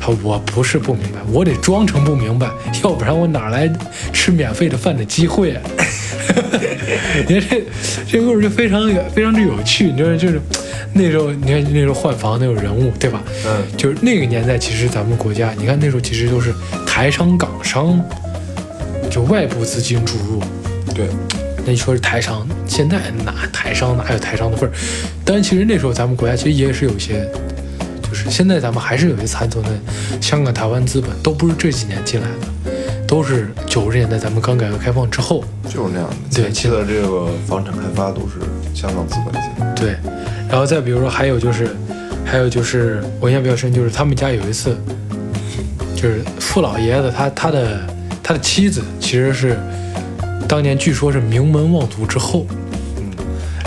[0.00, 2.48] 他说我不是不明白，我得装成不明白，
[2.82, 3.70] 要不然我哪来
[4.10, 5.62] 吃免费的饭的机会啊？
[7.28, 7.64] 你看这
[8.10, 10.40] 这故事就非常非常之有趣，你知道就是
[10.94, 13.22] 那时候你看那时候换房那种人物对吧？
[13.44, 16.54] 嗯，就是那个年代，其实咱们国家，你看那时候其实都是
[16.86, 18.02] 台商、港商，
[19.10, 20.42] 就外部资金注入。
[20.94, 21.06] 对，
[21.68, 24.72] 那你说是台商，现在哪台商哪有台商的份儿？
[25.22, 27.30] 但是其实那时候咱们国家其实也是有些，
[28.02, 29.70] 就是现在咱们还是有一些残存的
[30.18, 32.72] 香港、台湾资本，都不是这几年进来的，
[33.06, 35.44] 都是九十年代咱们刚改革开放之后。
[35.64, 36.16] 就是那样的。
[36.32, 38.40] 对前期的这个房产开发都是
[38.74, 39.74] 香港资本进的。
[39.74, 39.94] 对，
[40.48, 41.76] 然后再比如说还有就是，
[42.24, 44.74] 还有就是我印象比较深，就是他们家有一次，
[45.94, 47.80] 就是傅老爷子他他的
[48.22, 49.58] 他的妻子其实是
[50.48, 52.46] 当年据说是名门望族之后，
[52.96, 53.04] 嗯，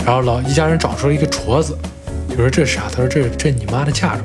[0.04, 1.78] 然后老一家人找出了一个镯子，
[2.28, 2.82] 就说这是啥？
[2.90, 4.20] 他说这这你妈的嫁妆，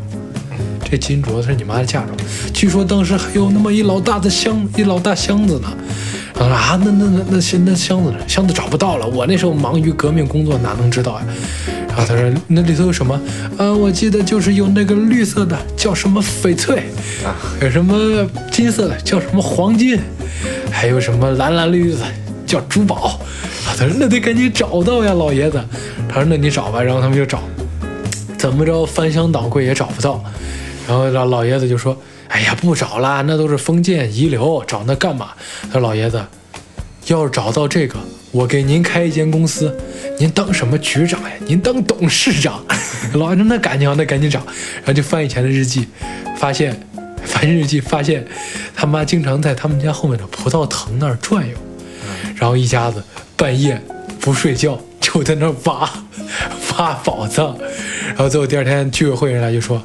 [0.84, 2.18] 这金镯子是你妈的嫁妆。
[2.52, 5.72] 据说当时还有那么一老大的箱，一老大箱子呢。
[6.34, 8.18] 然后说啊，那那那那箱那箱子呢？
[8.28, 9.08] 箱子找不到了。
[9.08, 11.26] 我那时候忙于革命工作，哪能知道呀？
[11.88, 13.20] 然后他说那里头有什么？
[13.58, 16.78] 呃，我记得就是有那个绿色的叫什么翡翠，
[17.24, 20.00] 啊，有什么金色的叫什么黄金，
[20.72, 21.98] 还有什么蓝蓝绿绿的
[22.48, 23.20] 叫珠宝。
[23.78, 25.62] 他说那得赶紧找到呀，老爷子。
[26.10, 27.44] 他说那你找吧，然后他们就找，
[28.38, 30.24] 怎么着翻箱倒柜也找不到。
[30.88, 31.96] 然后老老爷子就说
[32.30, 35.32] ：“哎呀，不找啦，那都是封建遗留，找那干嘛？”
[35.70, 36.24] 他说：“老爷子，
[37.08, 38.00] 要是找到这个，
[38.32, 39.78] 我给您开一间公司，
[40.18, 41.32] 您当什么局长呀？
[41.46, 42.64] 您当董事长。
[43.16, 44.40] ”老爷子那赶紧，那赶紧找，
[44.78, 45.86] 然后就翻以前的日记，
[46.38, 46.80] 发现
[47.26, 48.26] 翻日记发现
[48.74, 51.54] 他妈经常在他们家后面的葡萄藤那儿转悠。
[52.38, 53.04] 然后一家子
[53.36, 53.82] 半夜
[54.20, 55.90] 不睡觉就在那挖
[56.78, 57.58] 挖宝藏，
[58.08, 59.82] 然后最后第二天居委会人来就说：“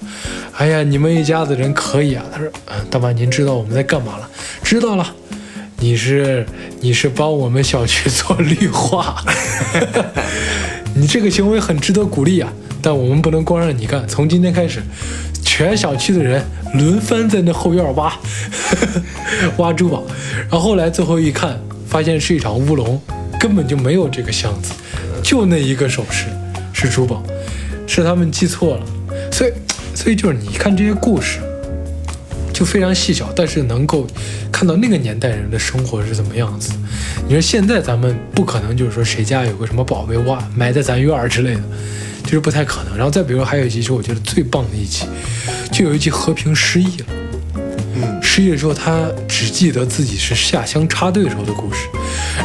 [0.58, 4.28] 哎呀，你们一家子人可以啊。”他说：“嗯，大妈，您知道我们在干嘛了？
[4.62, 5.14] 知道了，
[5.78, 6.44] 你是
[6.80, 9.16] 你是帮我们小区做绿化，
[10.94, 12.52] 你这个行为很值得鼓励啊。
[12.82, 14.82] 但我们不能光让你干，从今天开始，
[15.44, 18.12] 全小区的人轮番在那后院挖
[19.58, 20.02] 挖珠宝。
[20.50, 21.58] 然后来最后一看，
[21.92, 22.98] 发现是一场乌龙，
[23.38, 24.72] 根本就没有这个箱子，
[25.22, 26.24] 就那一个首饰
[26.72, 27.22] 是珠宝，
[27.86, 28.86] 是他们记错了。
[29.30, 29.52] 所以，
[29.94, 31.40] 所以就是你看这些故事，
[32.50, 34.06] 就非常细小，但是能够
[34.50, 36.72] 看到那个年代人的生活是怎么样子。
[37.28, 41.62] 你说现在咱们不可能就是说谁家有个什么宝贝哇埋在咱院儿之类的，
[42.24, 42.96] 就是不太可能。
[42.96, 45.04] 然后再比如还有一集是我觉得最棒的一集，
[45.70, 47.06] 就有一集和平失忆了。
[48.32, 51.86] 嗯失业之后，他只记得自己是下乡插队时候的故事，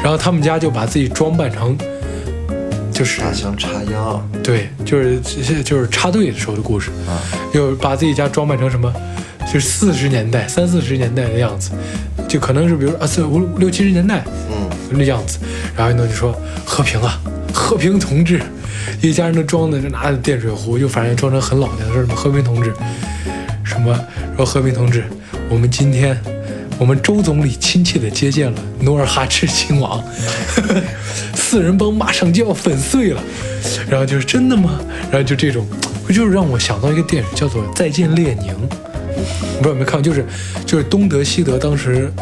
[0.03, 1.77] 然后他们家就把自己装扮成，
[2.91, 4.29] 就是下乡插秧。
[4.43, 5.17] 对，就是
[5.63, 7.23] 就是插队的时候的故事，啊，
[7.53, 8.93] 就把自己家装扮成什么，
[9.45, 11.71] 就是四十年代、三四十年代的样子，
[12.27, 14.69] 就可能是比如啊四五六七十年代嗯。
[14.89, 15.37] 那样子，
[15.73, 17.17] 然后呢就说和平啊，
[17.53, 18.41] 和平同志，
[19.01, 22.73] 一家人都装的就拿着电水壶，就反正装成很老的，说什么和平同志，
[23.63, 23.97] 什么
[24.35, 25.05] 说和平同志，
[25.49, 26.17] 我们今天。
[26.79, 29.99] 我们周总理亲切地接见了努尔哈赤亲王，
[31.33, 33.23] 四人帮马上就要粉碎了，
[33.89, 34.79] 然后就是真的吗？
[35.09, 35.65] 然后就这种，
[36.09, 38.53] 就是让我想到一个电影叫做《再见列宁》，
[39.57, 40.23] 不知道有没有看过，就是
[40.67, 42.13] 就是东德西德当时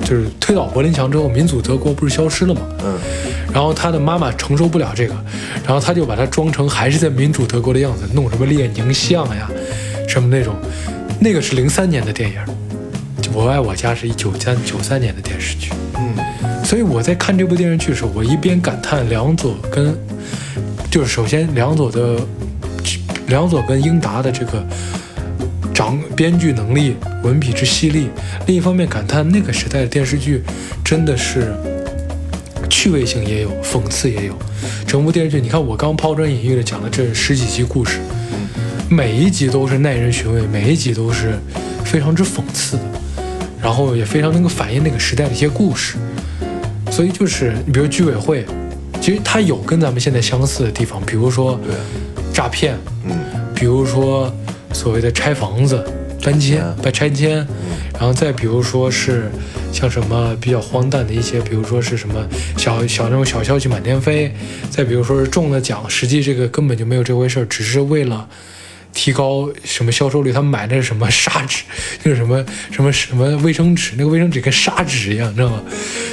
[0.00, 2.62] 就是推倒柏林墙之后，民主德国不是消失了吗？
[2.84, 2.98] 嗯
[3.54, 5.14] 然后他的妈妈承受不了这个，
[5.64, 9.48] 然后他就把他装成还是在民主德国的样子，弄什么列宁像呀，
[10.08, 10.56] 什么那种，
[11.20, 12.36] 那个是零三年的电影，
[13.32, 15.70] 《我爱我家》是一九三九三年的电视剧。
[15.96, 16.14] 嗯
[16.64, 19.96] 所以我在看这部电视剧的时候，我一边感叹梁左跟，
[20.90, 22.18] 就是首先梁左的，
[23.28, 24.66] 梁左跟英达的这个
[25.72, 28.08] 掌编剧能力、文笔之犀利，
[28.48, 30.42] 另一方面感叹那个时代的电视剧
[30.84, 31.54] 真的是
[32.68, 34.36] 趣味性也有，讽刺也有。
[34.88, 38.00] 整部电视剧，你看我刚抛砖引玉的讲了这十几集故事，
[38.88, 41.36] 每一集都是耐人寻味，每一集都是
[41.84, 42.82] 非常之讽刺的，
[43.60, 45.96] 然后也非常能够反映那个时代的一些故事。
[46.92, 48.46] 所以就是你比如居委会，
[49.00, 51.58] 其实它有跟咱们现在相似的地方，比如说，
[52.32, 53.12] 诈骗，嗯
[53.56, 54.32] 比如说
[54.72, 55.84] 所谓的拆房子、
[56.22, 57.44] 搬迁、搬拆迁，
[57.94, 59.28] 然后再比如说是
[59.72, 62.24] 像什么比较荒诞的一些，比如说是什么
[62.56, 64.32] 小小那种小消息满天飞，
[64.70, 68.28] 再比如说是中了奖，实际这个根本就没有这回事儿，只是为了。
[68.96, 70.32] 提高什么销售率？
[70.32, 71.62] 他们买那是什么砂纸？
[72.02, 73.92] 就是什么什么什么卫生纸？
[73.98, 75.62] 那个卫生纸跟砂纸一样，你知道吗？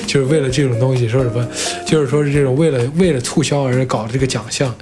[0.06, 1.48] 就是为了这种东西，说什么？
[1.88, 4.76] 就是说是这种为了为了促销而搞的这个奖项。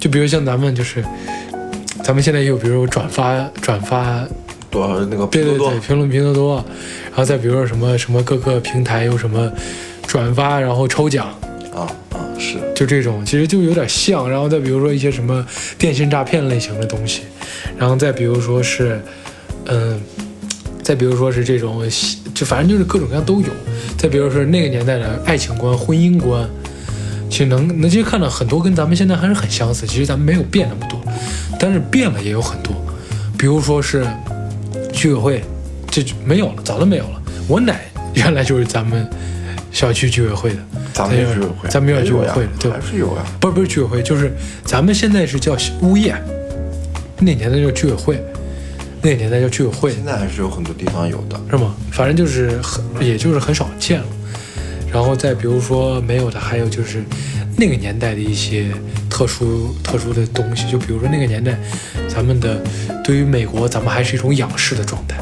[0.00, 1.02] 就比如像咱们就是，
[2.02, 4.26] 咱们现在也有，比如转发转发，
[4.68, 6.56] 多少那个拼多多对对对，评论拼多多，
[7.06, 9.50] 然后再比如说什么什么各个平台有什么
[10.06, 11.32] 转发，然后抽奖，
[11.74, 14.28] 啊啊是，就这种，其实就有点像。
[14.30, 15.44] 然后再比如说一些什么
[15.76, 17.22] 电信诈骗类型的东西，
[17.76, 19.00] 然后再比如说是，
[19.66, 20.00] 嗯，
[20.82, 21.82] 再比如说是这种，
[22.34, 23.48] 就反正就是各种各样都有。
[23.96, 26.48] 再比如说那个年代的爱情观、婚姻观，
[27.30, 29.86] 其实能能其实看到很多跟咱们现在还是很相似。
[29.86, 31.00] 其实咱们没有变那么多，
[31.58, 32.74] 但是变了也有很多。
[33.38, 34.06] 比如说是
[34.92, 35.42] 居委会，
[35.90, 37.22] 这就没有了，早都没有了。
[37.48, 39.08] 我奶原来就是咱们
[39.74, 40.56] 小区居委会的。
[40.94, 44.32] 咱们有居委会，咱们有居委会的对吧还是有啊，不是不是居委会，就是
[44.64, 46.14] 咱们现在是叫物业，
[47.18, 48.22] 那年代叫居委会，
[49.02, 51.74] 那年代叫居委会现在还是有很多地方有的，是吗？
[51.90, 54.06] 反正就是很，也就是很少见了。
[54.92, 57.02] 然后再比如说没有的，还有就是
[57.56, 58.70] 那个年代的一些
[59.10, 61.58] 特殊特殊的东西，就比如说那个年代，
[62.08, 62.62] 咱们的
[63.02, 65.16] 对于美国，咱们还是一种仰视的状态。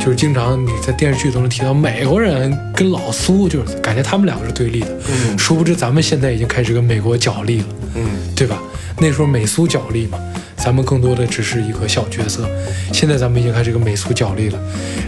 [0.00, 4.88] 就是经常你在电视剧都能提到美国人跟老苏，就是感觉他们两个是对立的。
[5.10, 7.66] 嗯殊不知咱们现在已经开始跟美国角力了。
[7.96, 8.58] 嗯对吧？
[8.98, 10.18] 那时候美苏角力嘛，
[10.56, 12.48] 咱们更多的只是一个小角色。
[12.92, 14.58] 现在咱们已经开始跟美苏角力了。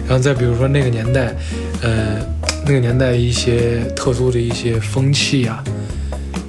[0.06, 1.34] 然后再比如说那个年代，
[1.82, 2.18] 呃，
[2.66, 5.64] 那个年代一些特殊的一些风气啊，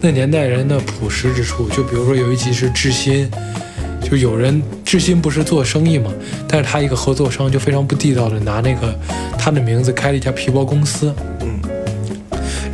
[0.02, 3.30] 那年代人的朴实之处，就比如说有一集是智新，
[4.14, 6.14] 就有人志新不是做生意嘛，
[6.48, 8.94] 但是他一个合作商就非常不地道的拿那个
[9.40, 11.12] 他的名字开了一家皮包公司，
[11.42, 11.60] 嗯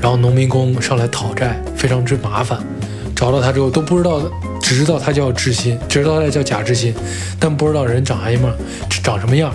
[0.01, 2.59] 然后农民工上来讨债，非常之麻烦。
[3.15, 4.21] 找到他之后都不知道，
[4.61, 6.93] 只知道他叫志新，只知道他叫贾志新，
[7.39, 8.53] 但不知道人长什么
[9.01, 9.53] 长什么样。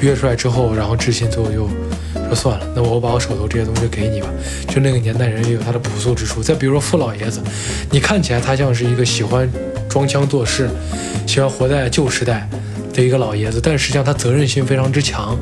[0.00, 1.68] 约出来之后，然后志新最后就
[2.26, 4.28] 说算了，那我把我手头这些东西给你吧。
[4.68, 6.42] 就那个年代人也有他的朴素之处。
[6.42, 7.40] 再比如说傅老爷子，
[7.90, 9.48] 你看起来他像是一个喜欢
[9.88, 10.68] 装腔作势、
[11.26, 12.48] 喜欢活在旧时代
[12.92, 15.36] 的一个老爷子，但实际上他责任心非常之强，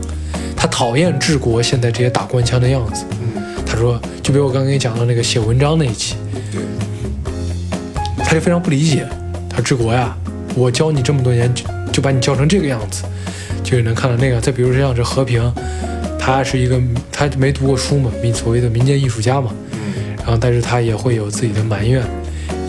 [0.57, 3.05] 他讨厌治国现在这些打官腔的样子。
[3.20, 6.16] 嗯，他说，就比如我刚跟你讲到那个写文章那一期，
[6.53, 6.61] 对，
[8.24, 9.07] 他就非常不理解，
[9.49, 10.16] 他说治国呀，
[10.55, 13.05] 我教你这么多年，就就把你教成这个样子，
[13.62, 14.41] 就能看到那个。
[14.41, 15.41] 再比如说像这和平，
[16.27, 16.81] 他是一个
[17.12, 22.03] 他没读过书嘛，民所谓的民间艺术家嘛，嗯，然后但是他也会有自己的埋怨，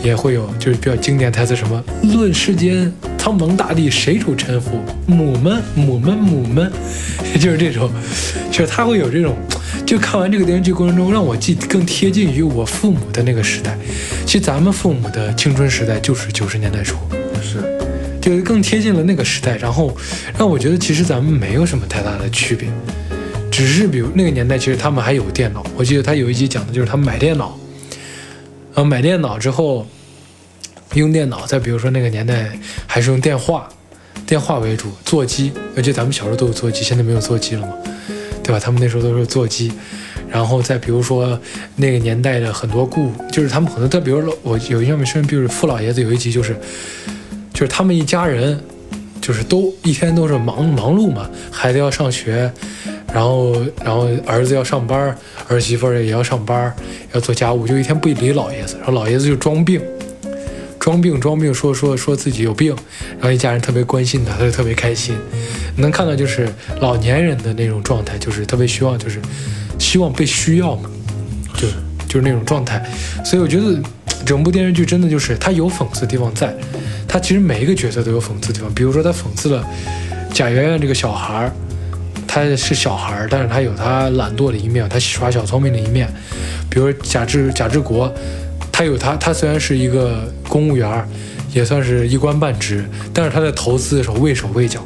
[0.04, 4.72] 也会有就是比较经典台词什么“论世间苍茫大地，谁主沉浮？
[5.08, 6.70] 母们，母们，母们”，
[7.40, 7.90] 就是这种，
[8.52, 9.34] 就是他会有这种。
[9.86, 13.78] 就看完这个电视剧过程中，让我既更贴近于我父母的那个时代。
[14.26, 16.98] 其实咱们父母的青春时代就是九十年代初，
[17.42, 17.64] 是，
[18.20, 19.56] 就更贴近了那个时代。
[19.56, 19.96] 然后
[20.38, 22.68] 让我觉得其实咱们没有什么太大的区别，
[23.56, 25.66] 只是比如那个年代其实他们还有电脑。
[25.78, 27.58] 我记得他有一集讲的就是他们买电脑，
[28.74, 29.88] 然后买电脑之后
[30.96, 31.46] 用电脑。
[31.46, 32.52] 再比如说那个年代
[32.86, 33.70] 还是用电话，
[34.28, 35.54] 电话为主，座机。
[35.74, 37.74] 我记得咱们小时候都有座机，现在没有座机了嘛。
[38.44, 38.60] 对吧？
[38.60, 39.72] 他们那时候都是座机，
[40.30, 41.40] 然后再比如说
[41.78, 46.54] 那个年代的很多故，就是他们很多，再比如说我有印象深，比如傅老爷子有一集就是，
[47.54, 48.60] 就是他们一家人，
[49.22, 52.52] 就是都一天都是忙忙碌嘛，孩子要上学，
[53.16, 56.76] 然后然后儿子要上班，儿媳妇儿也要上班，
[57.14, 59.82] 要做家务，就一天不理老爷子，然后老爷子就装病。
[60.78, 62.76] 装病装病，说说说自己有病，
[63.14, 65.16] 然后一家人特别关心他，他就特别开心。
[65.78, 66.48] 能看到就是
[66.82, 69.22] 老年人的那种状态，就是特别希望，就是
[69.80, 70.92] 希望被需要嘛，
[71.56, 71.70] 就
[72.08, 72.86] 就是那种状态。
[73.24, 73.82] 所以我觉得
[74.26, 76.54] 整部电视剧真的就是他有讽刺的地方在，
[77.08, 78.72] 他其实每一个角色都有讽刺的地方。
[78.74, 79.66] 比如说他讽刺了
[80.34, 81.52] 贾圆圆这个小孩儿，
[82.36, 86.06] 他是小孩儿，但是他有他懒惰的一面，他耍小聪明的一面。
[86.70, 88.14] 比如贾志贾志国。
[88.78, 91.08] 他有他，他虽然是一个公务员，
[91.54, 92.84] 也算是一官半职，
[93.14, 94.82] 但是他在投资的时候畏手畏脚，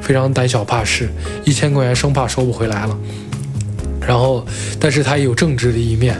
[0.00, 1.08] 非常胆小怕事，
[1.44, 2.98] 一千块钱生怕收不回来了。
[4.00, 4.44] 然后，
[4.80, 6.16] 但是他也有正直的一面，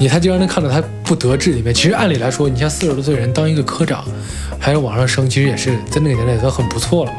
[0.00, 1.72] 你他经常能看到他不得志的一面。
[1.72, 4.04] 其实按理来说，你像四十多岁人当一个科长，
[4.58, 7.18] 还有往上升，其实也是在那个年代也算很不错了嘛。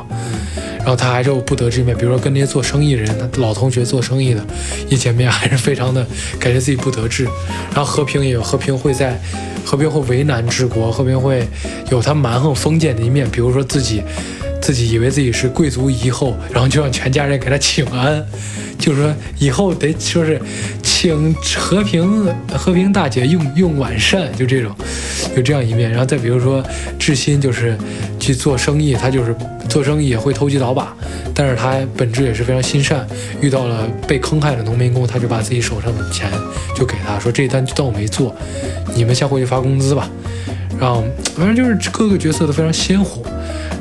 [0.83, 4.45] 然后他还是有不得志一面，比如说跟那些做生意的人，老同学做生意的，
[4.89, 6.05] 一见面还是非常的
[6.37, 7.23] 感觉自己不得志。
[7.73, 9.17] 然后和平也有和平会在，
[9.63, 11.47] 和平会为难治国，和平会
[11.89, 14.03] 有他蛮横封建的一面，比如说自己
[14.63, 18.25] 自己以为自己是贵族遗后，然后就让全家人给他请安，
[18.79, 20.41] 就是说以后得说是
[20.81, 22.25] 请和平
[22.57, 24.73] 和平大姐用用晚膳，就这种
[25.35, 25.91] 有这样一面。
[25.91, 26.63] 然后再比如说
[26.97, 27.77] 志新就是
[28.17, 29.35] 去做生意，他就是。
[29.69, 30.93] 做生意也会投机倒把，
[31.33, 33.07] 但是他本质也是非常心善。
[33.41, 36.29] 遇到了被坑害的农民工，他就把自己手上的钱
[36.75, 38.35] 就给他说：“这单就当我没做，
[38.93, 40.07] 你们先回去发工资吧。”
[40.77, 41.01] 然后
[41.35, 43.23] 反正就是各个角色都非常鲜活。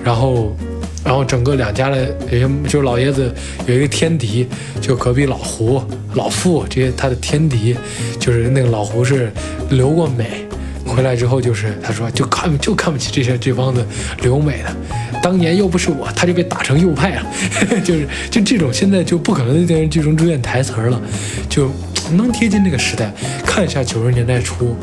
[0.05, 0.57] 然后，
[1.05, 3.33] 然后整个两家的有些就是老爷子
[3.67, 4.47] 有一个天敌，
[4.81, 5.83] 就隔壁老胡、
[6.15, 7.77] 老傅这些他的天敌，
[8.21, 9.33] 就是那个老胡是
[9.71, 10.47] 留过美。
[10.85, 13.87] 回来之后就是他说就看 就看不起这些这帮子
[14.21, 14.77] 留美的，
[15.23, 17.27] 当年又不是我，他就被打成右派了，
[17.83, 21.01] 就是就这种现在就不可能在电视剧中出现台词了，
[21.49, 21.71] 就
[22.13, 23.11] 能贴近那个时代，
[23.47, 24.77] 看一下九十年代初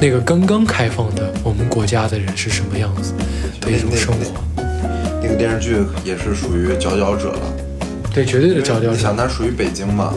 [0.00, 3.12] 那个刚刚开放的我们国家的人是什么样子
[3.60, 4.49] 的一种生活。
[5.40, 7.40] 那个电视剧也是属于佼佼者了，
[8.12, 8.92] 对，绝对的佼佼者。
[8.92, 10.12] 你想，它属于北京嘛？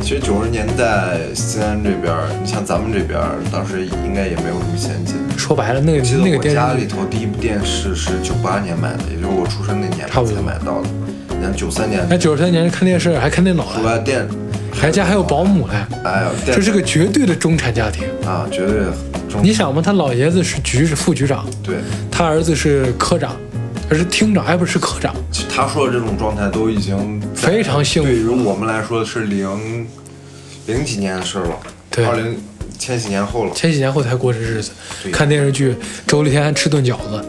[0.00, 3.20] 其实九十年代西安这边，你像咱们这边，
[3.52, 5.16] 当时应该也没有什么先进。
[5.36, 10.88] 说白了，那个那个电视家里头第一部电视是九八年买的，也就是我出生那年才买到的。
[11.28, 14.26] 你看九三年，那九三年看电视还看电脑了，电，
[14.72, 15.74] 还家还有保姆嘞。
[16.04, 18.78] 哎呀，这是个绝对的中产家庭啊，绝对。
[19.42, 21.76] 你想嘛，他老爷子是局是副局长，对，
[22.10, 23.36] 他儿子是科长。
[23.90, 25.14] 而是厅长，还不是科长。
[25.48, 28.08] 他说的这种状态都已经非常幸福。
[28.08, 29.86] 对于我们来说是零
[30.66, 31.58] 零几年的事了，
[31.90, 32.38] 对，二零
[32.78, 33.52] 千禧年后了。
[33.54, 34.70] 千禧年后才过这日子，
[35.10, 35.74] 看电视剧，
[36.06, 37.24] 周六天还吃顿饺子，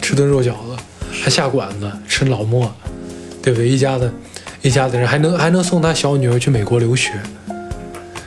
[0.00, 0.76] 吃顿肉饺子，
[1.10, 2.72] 还下馆子吃老莫，
[3.42, 3.68] 对不对？
[3.68, 4.12] 一家子，
[4.62, 7.12] 一家子人还能还能送他小女儿去美国留学。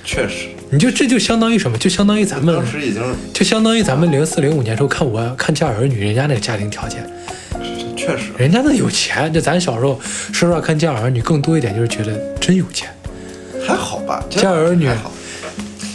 [0.04, 1.78] 确实，你就这就相当于什么？
[1.78, 3.02] 就相当于咱们当时已经
[3.34, 7.10] 就相当于咱们零四零五年时候看我看家有儿女，人家那个家庭条件。
[8.00, 10.00] 确实，人家那有钱，就咱小时候，
[10.32, 12.89] 说实话，看《家有儿女》更多一点，就是觉得真有钱。
[13.68, 15.12] 还好吧，《家有儿女》好，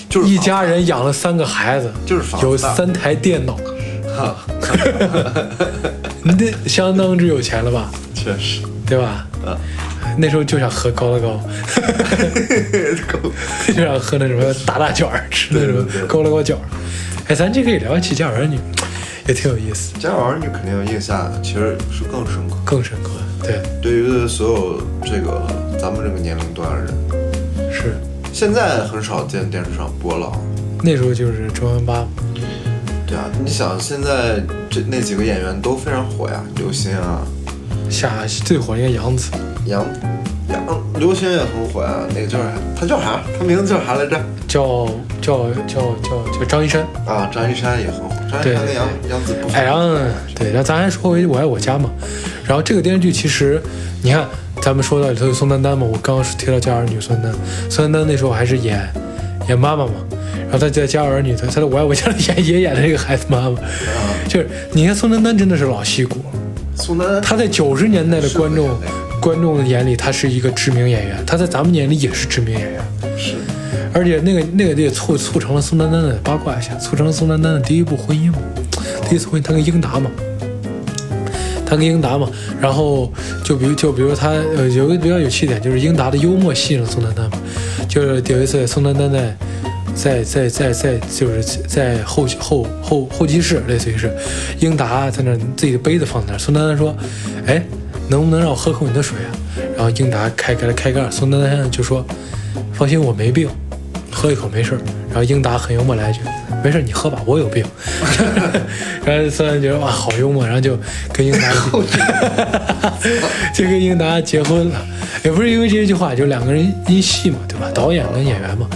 [0.08, 3.56] 就是一家人养了三个孩子，就是有三台电脑，
[4.16, 4.36] 哈，
[6.22, 7.90] 你这相当之有钱了吧？
[8.14, 9.26] 确实，对吧？
[9.46, 9.56] 嗯，
[10.18, 11.40] 那时候就想喝高乐高，
[13.74, 16.60] 就想喝那什么大大卷儿，吃那什么高乐高卷儿。
[17.28, 18.56] 哎，咱这可以聊一期《家有儿女》，
[19.26, 22.56] 也挺有意思，家有儿女肯定印象其实是更深刻。
[22.64, 23.10] 更深刻。
[23.42, 25.46] 对，对于所有这个
[25.80, 26.92] 咱们这个年龄段的
[27.56, 27.96] 人，是
[28.32, 30.30] 现在很少见电视上播了。
[30.82, 32.06] 那时候就是中央八，
[33.06, 37.22] 对啊，你想现在这那几个演员都非常火呀，刘星啊，
[37.88, 39.30] 下最火应该杨紫，
[39.64, 39.82] 杨
[40.50, 40.62] 杨
[40.98, 42.00] 刘星也很火呀。
[42.14, 42.52] 那个叫啥？
[42.78, 43.22] 他叫啥？
[43.38, 44.20] 他名字叫啥来着？
[44.46, 44.86] 叫
[45.22, 46.82] 叫叫叫叫张一山。
[47.06, 48.13] 啊，张一山也很火。
[48.42, 49.96] 张一山跟杨杨紫不哎，然后
[50.34, 51.90] 对，然后咱还说回《我爱我家》嘛。
[52.46, 53.60] 然后这个电视剧其实，
[54.02, 54.26] 你看，
[54.60, 57.34] 咱们说到里头有宋丹丹嘛，我刚刚是提到《家有儿女》宋丹丹，
[57.70, 58.86] 宋丹丹那时候还是演
[59.48, 59.92] 演妈妈嘛，
[60.42, 63.58] 然后她在《家有儿女》她她在《我爱我家》里演也演的这个孩子妈妈，
[64.28, 66.20] 就是你看宋丹丹真的是老戏骨，
[66.76, 68.68] 宋丹丹，她在九十年代的观众
[69.20, 72.80] 观众的眼里，她是一个知名演员，她在咱们眼里也是知名演员。
[73.94, 78.38] 而且那个那个也促促成了宋丹丹的八卦一下，促成了宋丹丹的第一部婚姻嘛，
[79.08, 80.10] 第一次婚姻她跟英达嘛，
[81.64, 82.28] 她跟英达嘛，
[82.60, 83.08] 然后
[83.44, 87.38] 就比如就比如她呃有个比较有趣点就是英达的幽默吸引了宋丹丹嘛，
[87.88, 89.36] 就是有一次宋丹丹在
[89.94, 94.12] 在在在在就是在候候候候机室，类似于是
[94.58, 96.92] 英达在那自己的杯子放在那，宋丹丹说，
[97.46, 97.64] 哎，
[98.08, 99.30] 能不能让我喝口你的水啊？
[99.76, 102.04] 然后英达开开了开盖，宋丹丹就说，
[102.72, 103.48] 放心，我没病。
[104.14, 104.78] 喝一口没事儿。
[105.08, 106.20] 然后英达很幽默来一句
[106.64, 107.64] ：“没事儿，你喝吧，我有病。
[109.04, 110.78] ”然后孙丹觉得哇，好幽默，然后就
[111.12, 111.52] 跟英达
[113.54, 114.86] 就跟英达结婚了，
[115.24, 117.70] 也不是因为这一句话，就两个人因戏嘛，对吧？
[117.74, 118.66] 导演跟演员嘛，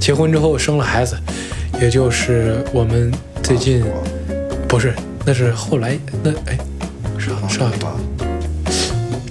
[0.00, 1.16] 结婚之后生了孩子，
[1.80, 3.12] 也就是我们
[3.42, 3.84] 最近
[4.66, 6.58] 不是，那是后来那哎，
[7.18, 7.70] 上上？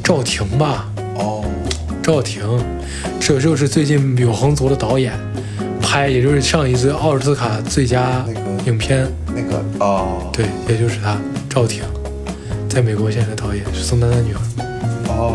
[0.03, 1.43] 赵婷吧，哦，
[2.03, 2.43] 赵婷，
[3.19, 5.11] 这就是最近永恒族的导演
[5.95, 11.17] 拍，也就是上一次奥斯卡最佳那个影片，那个哦，对，也就是他
[11.49, 11.83] 赵婷，
[12.67, 14.41] 在美国现在的导演是宋丹丹女儿，
[15.07, 15.33] 哦，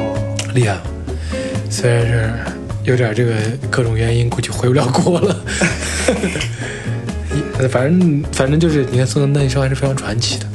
[0.53, 0.83] 厉害了。
[1.71, 2.31] 虽然是
[2.85, 3.33] 有点这个
[3.71, 5.35] 各种原因，估计回不了国了。
[7.33, 10.47] 一 反正反正就是，你看宋丹丹一生还是非常传奇的。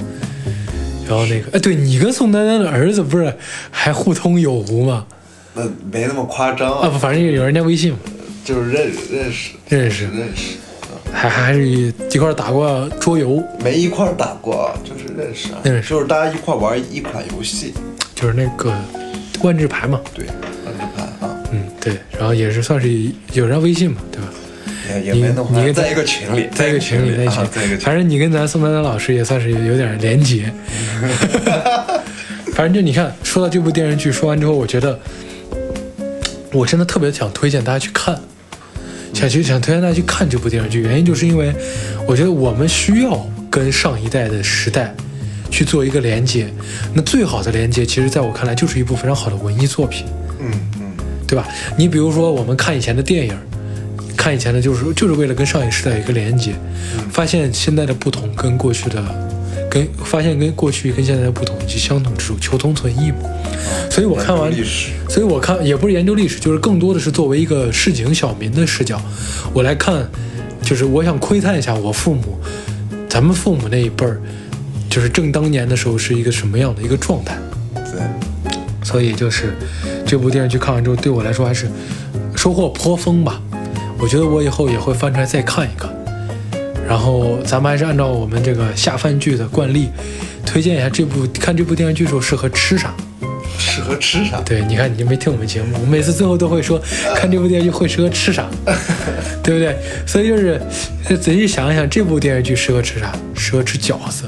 [1.10, 3.34] 然后那个，哎，对你跟宋丹丹的儿子不是
[3.72, 5.08] 还互通有无吗？
[5.56, 7.98] 那没那么夸张啊，不，反正有人家微信嘛，
[8.46, 10.58] 就是认认识认识，认识，
[11.12, 17.74] 还还是一块儿打过桌游，没一块儿打过，就是认识啊，认识就是大家一块儿玩一款游戏，
[18.14, 18.72] 就是那个
[19.42, 20.28] 万智牌嘛，对，
[20.64, 22.88] 万智牌啊，嗯，对，然后也是算是
[23.34, 24.28] 有人微信嘛，对吧？
[24.94, 30.54] 也也没那么夸张，你在一个群里，在一个群里，在一个群啊，在一个群反正你跟咱宋丹丹老师也算是有有点连结。
[32.54, 35.00] 反正就你看，说到这部电视剧，说完之后，我觉得
[36.54, 38.18] 我真的特别想推荐大家去看，
[39.16, 41.56] 想去想推荐大家去看这部电视剧，原因就是因为
[42.06, 44.94] 我觉得我们需要跟上一代的时代
[45.50, 46.48] 去做一个连接。
[46.94, 50.06] 那最好的连接，其实在我看来就是一部非常好的文艺作品。
[50.42, 50.92] 嗯嗯，
[51.26, 51.48] 对吧？
[51.78, 53.34] 你比如说，我们看以前的电影，
[54.18, 56.52] 看以前的，就是就是为了跟上一时代有一个连接，
[57.10, 59.02] 发现现在的不同跟过去的，
[59.76, 63.18] 跟发现跟过去跟现在的不同以及相同之处，求同存异嘛。
[63.92, 69.02] 所以我看完历史，所以我看也不是研究历史，就是更多的是作为一个市井小民的视角，
[69.54, 70.10] 我来看，
[70.62, 72.40] 就是我想窥探一下我父母，
[73.10, 74.22] 咱们父母那一辈儿，
[74.90, 77.38] 就是正当年的时候是一个什么样的一个状态。
[77.74, 78.02] 对，
[78.82, 79.54] 所以就是
[80.06, 81.68] 这部电视剧看完之后，对我来说还是
[82.34, 83.42] 收获颇丰吧。
[84.00, 85.90] 我觉得我以后也会翻出来再看一看。
[86.88, 89.90] 然后咱们还是按照我们这个下饭剧的惯例，
[90.46, 92.94] 推荐一下这部看这部电视剧的时候适合吃啥。
[93.58, 94.42] 适合吃啥？
[94.42, 96.80] 对，你看你就没听我们节目，我每次最后都会说
[97.16, 98.50] 看这部电视剧会适合吃啥，
[99.42, 99.76] 对不对？
[100.06, 100.62] 所以就是
[101.20, 103.14] 仔细想一想，这部电视剧适合吃啥？
[103.36, 104.26] 适合吃饺子，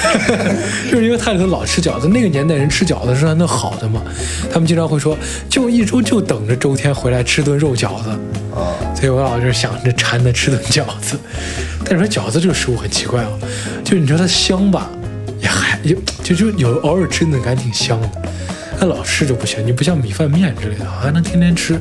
[0.90, 2.08] 就是因为它里头老吃饺子。
[2.08, 4.02] 那个年代人吃饺子是那好的嘛，
[4.52, 5.16] 他们经常会说，
[5.48, 8.10] 就一周就等着周天回来吃顿肉饺子。
[8.54, 11.18] 啊，所以我老是想着馋的吃顿饺子。
[11.84, 13.30] 但是说饺子这个食物很奇怪啊，
[13.84, 14.90] 就是你说它香吧，
[15.40, 18.10] 也还有就就有偶尔吃那感觉挺香的。
[18.78, 21.80] 但老吃就不行，你不像米饭面之类的，还能天天吃，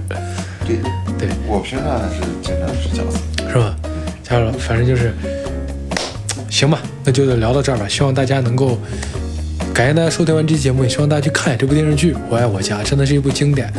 [0.68, 0.78] 对，
[1.18, 3.18] 对，我平常还是经常吃饺子。
[3.48, 3.76] 是吧？
[4.22, 5.14] 加了，反正就是，
[6.50, 7.88] 行吧，那就聊到这儿吧。
[7.88, 8.78] 希望大家能够
[9.74, 13.72] 感谢大家收听完这期节目，也希望大家去看这部电视剧《我爱我家》，真的是一部经典。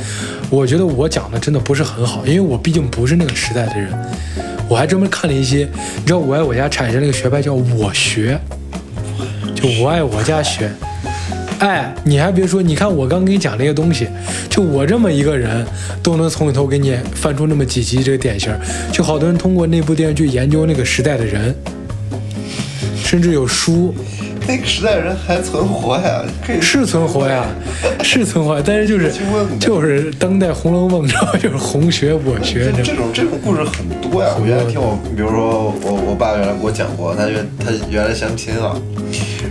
[0.49, 3.89] 我觉得我讲的真的不是很好，因为我毕竟不是那个时代的人。
[4.69, 8.39] 我还专门看了一些，你知道《我爱我家》产生了一个学派叫我学，
[9.55, 10.71] 就我爱我家学。
[11.59, 14.09] 哎，你还别说，你看我刚给你讲那些东西，
[14.49, 15.67] 就我这么一个人，
[16.03, 18.51] 都能从里头给你翻出那么几集这个典型。
[18.93, 21.55] 就好多人通过那部电视剧研究那个时代的人，
[23.11, 23.93] 甚至有书
[24.47, 27.45] 那个时代人还存活呀，可以是存活呀，
[28.05, 29.13] 是存活，但是就是
[29.59, 31.33] 就是当代《红楼梦》，你知道？
[31.33, 34.31] 就是红学我学，这种这种故事很多呀。
[34.41, 38.81] 我原来听我，比如说我我爸原来给我讲过，他原他原来相亲啊，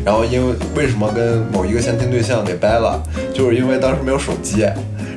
[0.06, 3.04] 然后因为为什么跟某一个相亲对象给掰了，
[3.34, 4.62] 就是因为当时没有手机，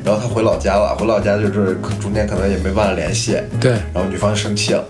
[0.03, 4.85] 然后他回老家了，回老家就是中间可能也没办法联系，对然后女方就生气了，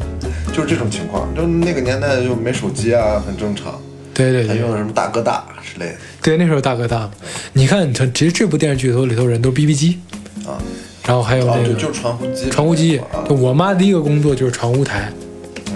[0.53, 3.81] 就是这种情况，就那个年代就没手机啊，很正常，
[4.13, 4.49] 对对对。
[4.49, 5.95] 还用的什么大哥大之类的。
[6.23, 7.11] 对，那时候大哥大嘛。
[7.55, 9.99] 你看，它其实这部电视剧里头里头人都是 BB 机，
[10.47, 10.61] 啊，
[11.07, 12.99] 然后还有啊那个就就是传呼机，传呼机。
[12.99, 15.11] 啊就我妈第一个工作就是传呼台，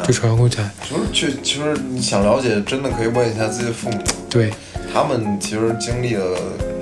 [0.06, 0.68] 就传呼台。
[0.88, 3.98] 就是去，其实你想了解，真的可以问一下自己的父母，
[4.28, 4.50] 对，
[4.92, 6.22] 他们其实经历的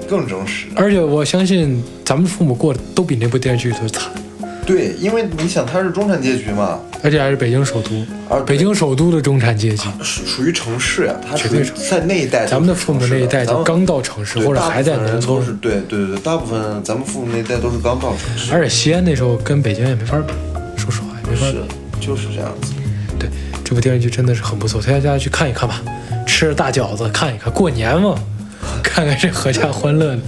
[0.08, 0.66] 更真实。
[0.74, 4.10] 而且我相信咱们父母过得都比那部电视剧里头惨，
[4.66, 7.90] 对，因为你想，他是中产阶级嘛，而且还是北京首都，
[8.30, 9.86] 而，北京首都的中产阶级。
[10.02, 15.52] 属属于城市呀，他属于绝对城市在那一代，咱们的父母那一代就刚到城市，或者还在农村都是。
[15.60, 20.32] 对对对对，大部分咱们父母那一代都是刚到城市，而且西安那时候跟北京也没法比，
[20.80, 22.06] 说实话也没法是比。
[22.06, 22.72] 就是这样子。
[23.18, 23.28] 对，
[23.62, 25.82] 这部电视剧真的是很不错，推荐大家去看一看吧。
[26.26, 28.14] 吃着大饺子看一看，过年嘛，
[28.82, 30.18] 看看这阖家欢乐的。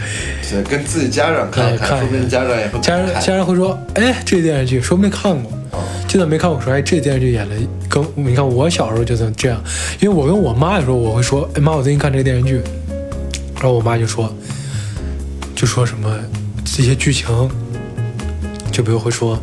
[0.50, 5.50] 对，跟自己家长看一看看，说不定家长也会家人家人会说，哎，这电视剧说不定看过，
[6.16, 7.54] 就算没看我，说哎，这电视剧演的
[7.90, 9.62] 跟你看我小时候就是这样，
[10.00, 12.62] 因为我跟我妈有时候我会说，哎妈，我最近看这个电视剧，
[13.56, 14.34] 然后我妈就说，
[15.54, 16.18] 就说什么
[16.64, 17.28] 这些剧情，
[18.72, 19.38] 就比如会说，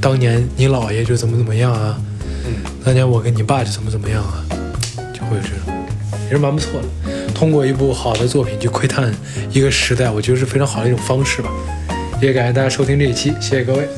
[0.00, 1.96] 当年你姥爷就怎么怎么样啊，
[2.46, 4.42] 嗯，当年我跟你爸就怎么怎么样啊，
[5.14, 5.72] 就会有这种，
[6.24, 7.32] 也是蛮不错的。
[7.32, 9.14] 通过一部好的作品去窥探
[9.52, 11.48] 一个时代，我觉得是非常好的一种方式吧。
[12.20, 13.88] 也感谢大家收听这一期，谢谢各位。